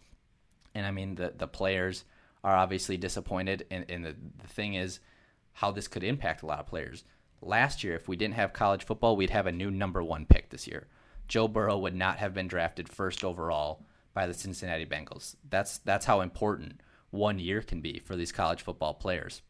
[0.74, 2.04] And I mean the the players
[2.42, 4.98] are obviously disappointed, and, and the, the thing is
[5.52, 7.04] how this could impact a lot of players.
[7.40, 10.50] Last year, if we didn't have college football, we'd have a new number one pick
[10.50, 10.88] this year.
[11.28, 15.36] Joe Burrow would not have been drafted first overall by the Cincinnati Bengals.
[15.48, 16.80] That's that's how important
[17.12, 19.42] one year can be for these college football players.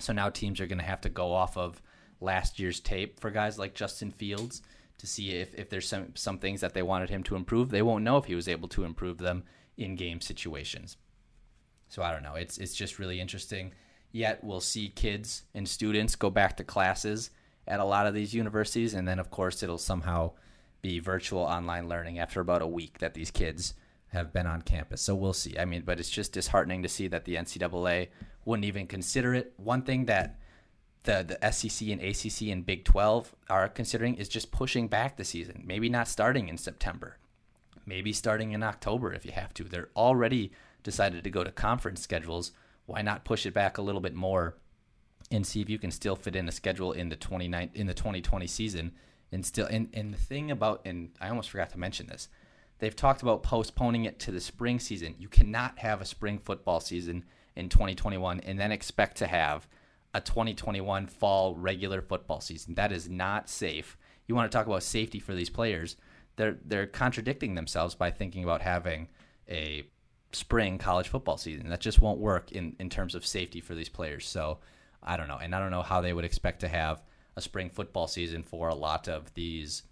[0.00, 1.80] So now teams are going to have to go off of
[2.20, 4.62] last year's tape for guys like Justin Fields
[4.98, 7.70] to see if, if there's some some things that they wanted him to improve.
[7.70, 9.44] They won't know if he was able to improve them
[9.76, 10.96] in game situations.
[11.88, 12.34] So I don't know.
[12.34, 13.72] It's it's just really interesting.
[14.10, 17.30] Yet we'll see kids and students go back to classes
[17.66, 20.32] at a lot of these universities, and then of course it'll somehow
[20.80, 23.74] be virtual online learning after about a week that these kids
[24.14, 25.02] have been on campus.
[25.02, 25.58] So we'll see.
[25.58, 28.08] I mean, but it's just disheartening to see that the NCAA
[28.44, 29.52] wouldn't even consider it.
[29.56, 30.38] One thing that
[31.04, 35.24] the, the SEC and ACC and Big 12 are considering is just pushing back the
[35.24, 35.62] season.
[35.66, 37.18] Maybe not starting in September.
[37.86, 39.64] Maybe starting in October if you have to.
[39.64, 40.52] They're already
[40.82, 42.52] decided to go to conference schedules.
[42.86, 44.56] Why not push it back a little bit more
[45.30, 47.94] and see if you can still fit in a schedule in the 29 in the
[47.94, 48.92] 2020 season
[49.32, 52.28] and still and, and the thing about and I almost forgot to mention this
[52.78, 55.14] They've talked about postponing it to the spring season.
[55.18, 57.24] You cannot have a spring football season
[57.56, 59.68] in 2021 and then expect to have
[60.12, 62.74] a 2021 fall regular football season.
[62.74, 63.96] That is not safe.
[64.26, 65.96] You want to talk about safety for these players?
[66.36, 69.08] They're they're contradicting themselves by thinking about having
[69.48, 69.84] a
[70.32, 71.68] spring college football season.
[71.68, 74.26] That just won't work in in terms of safety for these players.
[74.26, 74.58] So
[75.02, 77.02] I don't know, and I don't know how they would expect to have
[77.36, 79.82] a spring football season for a lot of these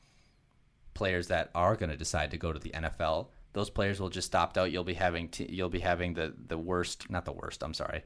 [0.94, 4.34] players that are going to decide to go to the NFL, those players will just
[4.34, 4.72] opt out.
[4.72, 7.62] You'll be having t- you'll be having the the worst, not the worst.
[7.62, 8.02] I'm sorry.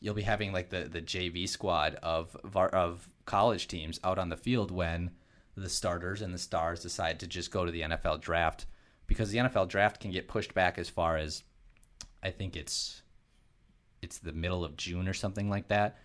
[0.00, 4.36] You'll be having like the the JV squad of of college teams out on the
[4.36, 5.10] field when
[5.54, 8.66] the starters and the stars decide to just go to the NFL draft
[9.06, 11.42] because the NFL draft can get pushed back as far as
[12.22, 13.02] I think it's
[14.02, 15.98] it's the middle of June or something like that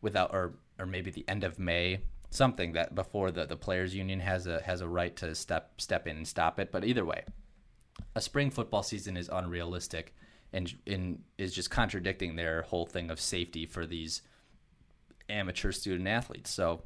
[0.00, 2.00] without or or maybe the end of May
[2.32, 6.06] something that before the, the players union has a has a right to step step
[6.06, 6.72] in and stop it.
[6.72, 7.24] But either way,
[8.14, 10.14] a spring football season is unrealistic
[10.52, 14.22] and in is just contradicting their whole thing of safety for these
[15.28, 16.50] amateur student athletes.
[16.50, 16.82] So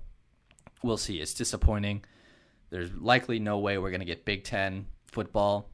[0.83, 1.21] we'll see.
[1.21, 2.05] It's disappointing.
[2.71, 5.71] There's likely no way we're going to get Big Ten football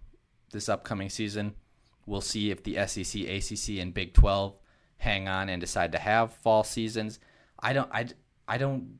[0.53, 1.55] this upcoming season.
[2.05, 4.55] We'll see if the SEC, ACC, and Big 12
[4.99, 7.19] hang on and decide to have fall seasons.
[7.59, 7.91] I don't.
[7.93, 8.09] I,
[8.47, 8.99] I don't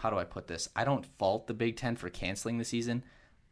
[0.00, 0.66] how do I put this?
[0.74, 3.04] I don't fault the Big Ten for canceling the season.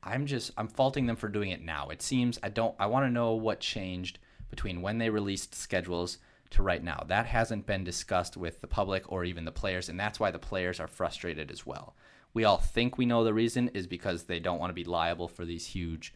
[0.03, 1.89] I'm just I'm faulting them for doing it now.
[1.89, 4.19] It seems I don't I want to know what changed
[4.49, 6.17] between when they released schedules
[6.51, 7.05] to right now.
[7.07, 10.39] That hasn't been discussed with the public or even the players, and that's why the
[10.39, 11.95] players are frustrated as well.
[12.33, 15.29] We all think we know the reason is because they don't want to be liable
[15.29, 16.15] for these huge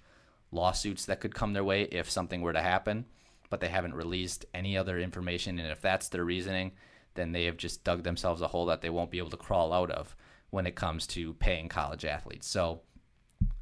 [0.50, 3.04] lawsuits that could come their way if something were to happen,
[3.50, 5.58] but they haven't released any other information.
[5.58, 6.72] And if that's their reasoning,
[7.14, 9.72] then they have just dug themselves a hole that they won't be able to crawl
[9.72, 10.16] out of
[10.50, 12.46] when it comes to paying college athletes.
[12.46, 12.82] So,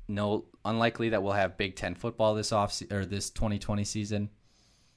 [0.08, 4.30] no, unlikely that we'll have Big Ten football this off or this 2020 season.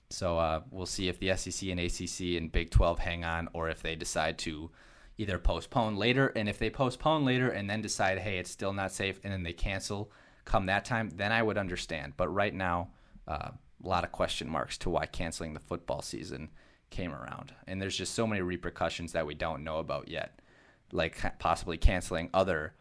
[0.10, 3.70] So uh, we'll see if the SEC and ACC and Big 12 hang on, or
[3.70, 4.70] if they decide to
[5.18, 6.28] either postpone later.
[6.36, 9.44] And if they postpone later and then decide, hey, it's still not safe, and then
[9.44, 10.12] they cancel
[10.46, 12.14] come that time, then I would understand.
[12.18, 12.90] But right now,
[13.28, 13.52] uh,
[13.84, 16.50] a lot of question marks to why canceling the football season
[16.94, 17.54] came around.
[17.68, 20.40] And there's just so many repercussions that we don't know about yet,
[20.92, 22.74] like possibly canceling other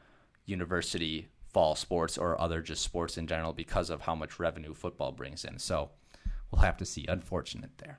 [0.44, 5.12] university fall sports or other just sports in general because of how much revenue football
[5.12, 5.58] brings in.
[5.58, 5.90] So
[6.50, 7.06] we'll have to see.
[7.08, 7.98] Unfortunate there.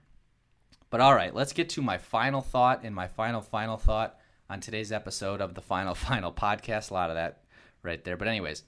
[0.89, 4.59] But all right, let's get to my final thought and my final, final thought on
[4.59, 6.91] today's episode of the Final, Final podcast.
[6.91, 7.41] A lot of that
[7.82, 8.18] right there.
[8.18, 8.64] But, anyways,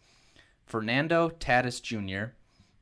[0.66, 2.34] Fernando Tatis Jr.,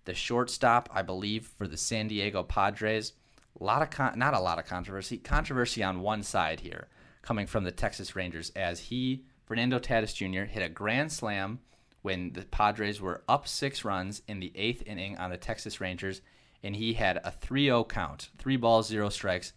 [0.06, 3.14] the shortstop, I believe, for the San Diego Padres
[3.60, 6.88] lot of con- not a lot of controversy, controversy on one side here,
[7.22, 10.46] coming from the Texas Rangers as he Fernando Tatis Jr.
[10.46, 11.60] hit a grand slam
[12.02, 16.22] when the Padres were up six runs in the eighth inning on the Texas Rangers,
[16.62, 19.54] and he had a 3-0 count, three balls, zero strikes,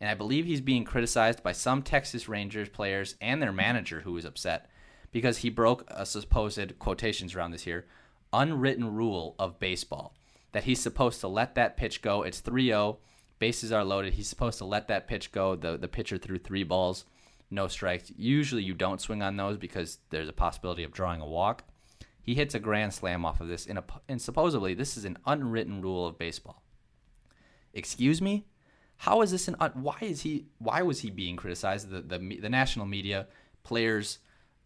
[0.00, 4.16] And I believe he's being criticized by some Texas Rangers players and their manager who
[4.16, 4.70] is upset
[5.12, 7.86] because he broke a supposed quotations around this here
[8.32, 10.14] unwritten rule of baseball
[10.52, 12.22] that he's supposed to let that pitch go.
[12.22, 12.98] It's 3-0,
[13.40, 14.14] bases are loaded.
[14.14, 15.56] He's supposed to let that pitch go.
[15.56, 17.06] The the pitcher threw 3 balls,
[17.50, 18.12] no strikes.
[18.16, 21.64] Usually you don't swing on those because there's a possibility of drawing a walk.
[22.22, 25.18] He hits a grand slam off of this, in a, and supposedly this is an
[25.26, 26.62] unwritten rule of baseball.
[27.72, 28.46] Excuse me,
[28.98, 29.56] how is this an?
[29.74, 30.46] Why is he?
[30.58, 31.90] Why was he being criticized?
[31.90, 33.26] The the, the national media,
[33.64, 34.18] players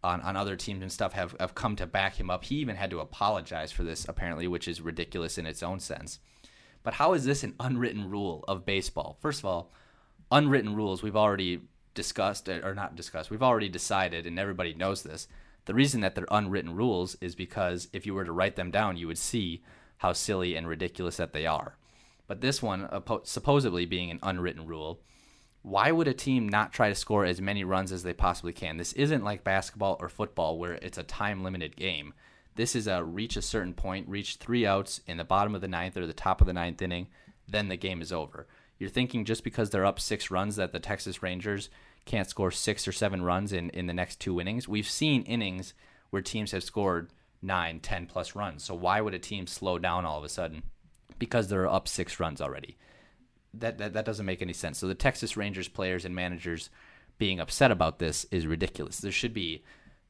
[0.03, 2.43] on, on other teams and stuff have have come to back him up.
[2.43, 6.19] He even had to apologize for this apparently, which is ridiculous in its own sense.
[6.85, 9.17] But how is this an unwritten rule of baseball?
[9.19, 9.73] First of all,
[10.31, 11.61] unwritten rules we've already
[11.93, 13.29] discussed or not discussed.
[13.29, 15.27] We've already decided, and everybody knows this
[15.65, 18.97] the reason that they're unwritten rules is because if you were to write them down,
[18.97, 19.63] you would see
[19.97, 21.75] how silly and ridiculous that they are.
[22.27, 22.87] But this one,
[23.23, 25.01] supposedly being an unwritten rule,
[25.63, 28.77] why would a team not try to score as many runs as they possibly can?
[28.77, 32.13] This isn't like basketball or football where it's a time limited game.
[32.55, 35.67] This is a reach a certain point, reach three outs in the bottom of the
[35.67, 37.07] ninth or the top of the ninth inning,
[37.47, 38.47] then the game is over.
[38.79, 41.69] You're thinking just because they're up six runs that the Texas Rangers
[42.05, 44.67] can't score six or seven runs in, in the next two innings.
[44.67, 45.73] We've seen innings
[46.09, 47.09] where teams have scored
[47.41, 48.63] nine, ten plus runs.
[48.63, 50.63] So why would a team slow down all of a sudden?
[51.19, 52.77] Because they're up six runs already.
[53.53, 54.79] That, that that doesn't make any sense.
[54.79, 56.69] So the Texas Rangers players and managers
[57.17, 58.97] being upset about this is ridiculous.
[58.99, 59.63] There should be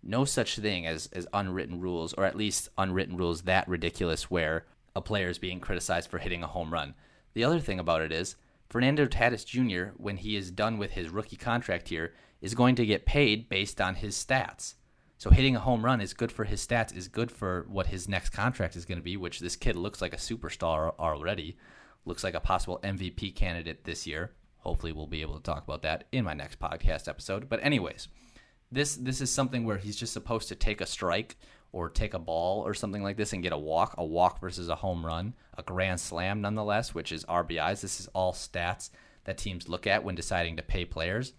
[0.06, 4.66] no such thing as, as unwritten rules, or at least unwritten rules that ridiculous where
[4.96, 6.94] a player is being criticized for hitting a home run.
[7.34, 8.36] The other thing about it is
[8.70, 12.86] Fernando Tatis Jr., when he is done with his rookie contract here, is going to
[12.86, 14.76] get paid based on his stats.
[15.18, 18.08] So hitting a home run is good for his stats, is good for what his
[18.08, 21.58] next contract is going to be, which this kid looks like a superstar already.
[22.06, 24.32] Looks like a possible MVP candidate this year.
[24.60, 27.50] Hopefully we'll be able to talk about that in my next podcast episode.
[27.50, 28.08] But anyways,
[28.72, 31.38] this this is something where he's just supposed to take a strike
[31.72, 34.70] or take a ball or something like this and get a walk, a walk versus
[34.70, 37.82] a home run, a grand slam nonetheless, which is RBIs.
[37.82, 38.90] This is all stats
[39.26, 41.34] that teams look at when deciding to pay players.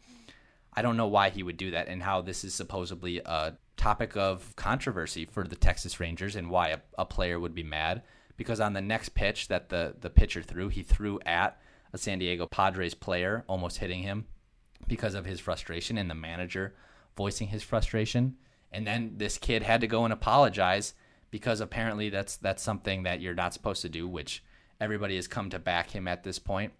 [0.74, 4.14] I don't know why he would do that and how this is supposedly a topic
[4.14, 8.02] of controversy for the Texas Rangers and why a, a player would be mad.
[8.36, 11.58] Because on the next pitch that the, the pitcher threw, he threw at
[11.94, 14.26] a San Diego Padres player, almost hitting him
[14.86, 16.74] because of his frustration and the manager
[17.16, 18.36] voicing his frustration
[18.76, 20.94] and then this kid had to go and apologize
[21.30, 24.44] because apparently that's that's something that you're not supposed to do, which
[24.80, 26.72] everybody has come to back him at this point.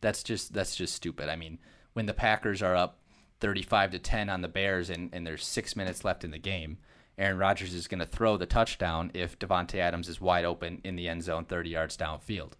[0.00, 1.28] That's just that's just stupid.
[1.28, 1.58] I mean,
[1.92, 3.00] when the Packers are up
[3.40, 6.78] 35 to 10 on the Bears and, and there's six minutes left in the game,
[7.16, 10.96] Aaron Rodgers is going to throw the touchdown if Davante Adams is wide open in
[10.96, 12.52] the end zone 30 yards downfield.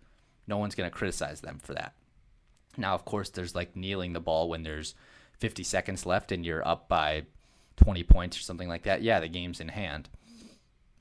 [0.47, 1.95] No one's going to criticize them for that.
[2.77, 4.95] Now, of course, there's like kneeling the ball when there's
[5.39, 7.25] 50 seconds left and you're up by
[7.77, 10.09] 20 points or something like that, yeah, the game's in hand.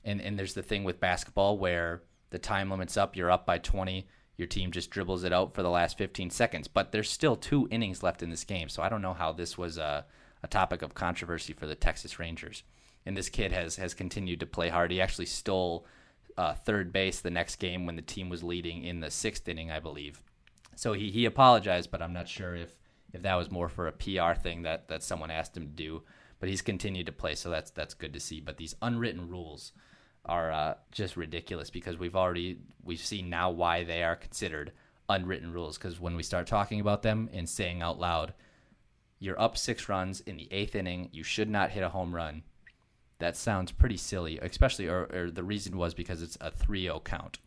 [0.04, 3.58] And and there's the thing with basketball where the time limit's up, you're up by
[3.58, 7.36] 20, your team just dribbles it out for the last 15 seconds, but there's still
[7.36, 8.68] two innings left in this game.
[8.68, 10.06] So I don't know how this was a,
[10.42, 12.62] a topic of controversy for the Texas Rangers.
[13.04, 14.90] And this kid has has continued to play hard.
[14.90, 15.86] He actually stole
[16.36, 19.70] uh, third base the next game when the team was leading in the sixth inning,
[19.70, 20.22] I believe.
[20.76, 22.76] So he, he apologized, but I'm not sure if,
[23.12, 26.02] if that was more for a PR thing that, that someone asked him to do
[26.40, 28.40] but he's continued to play, so that's that's good to see.
[28.40, 29.72] But these unwritten rules
[30.24, 34.72] are uh, just ridiculous because we've already we've seen now why they are considered
[35.08, 35.78] unwritten rules.
[35.78, 38.34] Because when we start talking about them and saying out loud,
[39.18, 42.42] you're up six runs in the eighth inning, you should not hit a home run.
[43.18, 47.02] That sounds pretty silly, especially, or, or the reason was because it's a 3 0
[47.04, 47.40] count.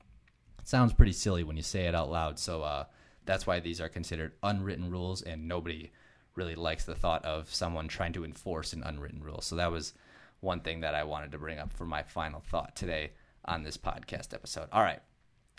[0.59, 2.38] It sounds pretty silly when you say it out loud.
[2.39, 2.86] So uh,
[3.26, 5.92] that's why these are considered unwritten rules, and nobody
[6.36, 9.42] really likes the thought of someone trying to enforce an unwritten rule.
[9.42, 9.94] So that was
[10.40, 13.12] one thing that I wanted to bring up for my final thought today
[13.46, 14.68] on this podcast episode.
[14.72, 15.02] All right.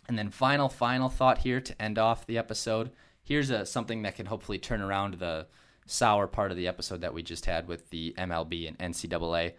[0.09, 2.91] And then final final thought here to end off the episode.
[3.23, 5.47] Here's a, something that can hopefully turn around the
[5.87, 9.53] sour part of the episode that we just had with the MLB and NCAA.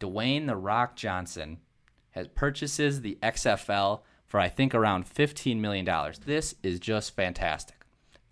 [0.00, 1.58] Dwayne the Rock Johnson
[2.10, 5.88] has purchases the XFL for I think around $15 million.
[6.24, 7.76] This is just fantastic.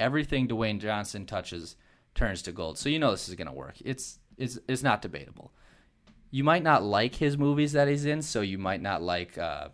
[0.01, 1.77] Everything Dwayne Johnson touches
[2.15, 2.79] turns to gold.
[2.79, 3.77] So you know this is going to work.
[3.85, 5.53] It's it's it's not debatable.
[6.31, 9.69] You might not like his movies that he's in, so you might not like uh,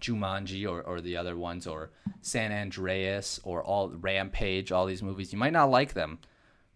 [0.00, 1.90] Jumanji or, or the other ones or
[2.20, 5.32] San Andreas or all Rampage, all these movies.
[5.32, 6.18] You might not like them,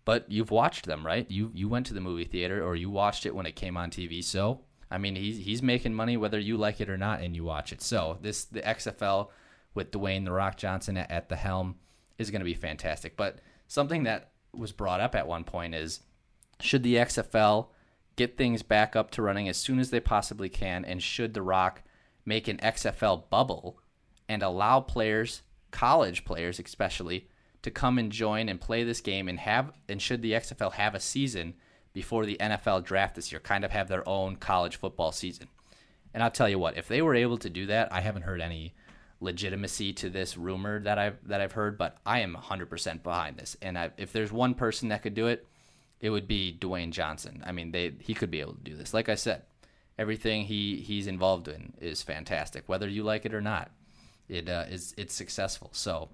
[0.06, 1.30] but you've watched them, right?
[1.30, 3.90] You you went to the movie theater or you watched it when it came on
[3.90, 4.24] TV.
[4.24, 7.44] So I mean, he's he's making money whether you like it or not, and you
[7.44, 7.80] watch it.
[7.80, 9.28] So this the XFL
[9.74, 11.76] with Dwayne the Rock Johnson at, at the helm
[12.18, 13.16] is going to be fantastic.
[13.16, 13.38] But
[13.68, 16.00] something that was brought up at one point is
[16.58, 17.68] should the XFL
[18.16, 21.42] get things back up to running as soon as they possibly can, and should The
[21.42, 21.82] Rock
[22.24, 23.80] make an XFL bubble
[24.28, 27.28] and allow players, college players especially,
[27.62, 30.94] to come and join and play this game and have and should the XFL have
[30.94, 31.54] a season
[31.92, 35.48] before the NFL draft this year, kind of have their own college football season.
[36.12, 38.40] And I'll tell you what, if they were able to do that, I haven't heard
[38.40, 38.74] any
[39.20, 43.56] legitimacy to this rumor that I've that I've heard, but I am 100% behind this.
[43.62, 45.46] And I, if there's one person that could do it,
[46.00, 47.42] it would be Dwayne Johnson.
[47.46, 48.94] I mean, they he could be able to do this.
[48.94, 49.42] Like I said,
[49.98, 53.70] everything he he's involved in is fantastic, whether you like it or not.
[54.28, 55.70] It uh, is it's successful.
[55.72, 56.08] So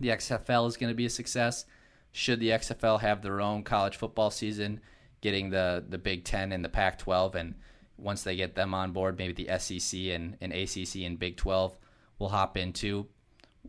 [0.00, 1.64] the XFL is going to be a success.
[2.12, 4.80] Should the XFL have their own college football season,
[5.22, 7.54] getting the the Big Ten and the Pac-12, and
[7.96, 11.76] once they get them on board, maybe the SEC and, and ACC and Big 12
[12.18, 13.06] will hop into.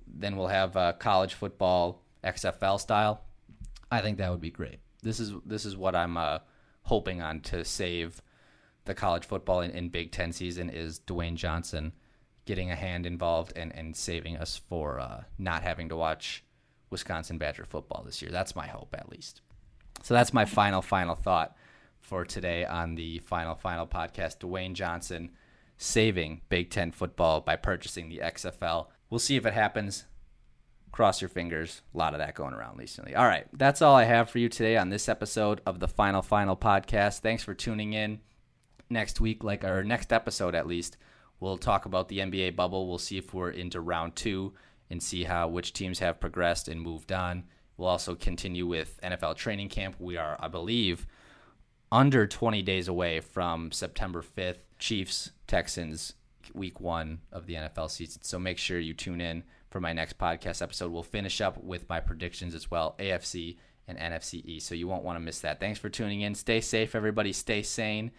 [0.07, 3.23] Then we'll have uh, college football XFL style.
[3.91, 4.79] I think that would be great.
[5.01, 6.39] This is this is what I'm uh,
[6.83, 8.21] hoping on to save
[8.85, 11.93] the college football in, in Big Ten season is Dwayne Johnson
[12.45, 16.43] getting a hand involved and, and saving us for uh, not having to watch
[16.89, 18.31] Wisconsin Badger football this year.
[18.31, 19.41] That's my hope, at least.
[20.01, 21.55] So that's my final, final thought
[22.01, 24.39] for today on the final, final podcast.
[24.39, 25.31] Dwayne Johnson
[25.77, 28.87] saving Big Ten football by purchasing the XFL.
[29.09, 30.05] We'll see if it happens.
[30.91, 31.81] Cross your fingers.
[31.93, 33.15] A lot of that going around recently.
[33.15, 36.21] All right, that's all I have for you today on this episode of the Final
[36.21, 37.19] Final podcast.
[37.19, 38.19] Thanks for tuning in.
[38.89, 40.97] Next week, like our next episode at least,
[41.39, 42.87] we'll talk about the NBA bubble.
[42.87, 44.53] We'll see if we're into round two
[44.89, 47.45] and see how which teams have progressed and moved on.
[47.83, 49.97] We'll also continue with NFL training camp.
[49.99, 51.05] We are, I believe,
[51.91, 54.59] under 20 days away from September 5th.
[54.79, 56.13] Chiefs, Texans,
[56.53, 58.21] week one of the NFL season.
[58.23, 60.93] So make sure you tune in for my next podcast episode.
[60.93, 64.67] We'll finish up with my predictions as well, AFC and NFC East.
[64.67, 65.59] So you won't want to miss that.
[65.59, 66.35] Thanks for tuning in.
[66.35, 67.33] Stay safe, everybody.
[67.33, 68.11] Stay sane.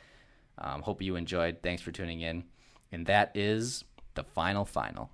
[0.58, 1.62] Um, hope you enjoyed.
[1.62, 2.44] Thanks for tuning in.
[2.92, 3.84] And that is
[4.14, 5.08] the final final.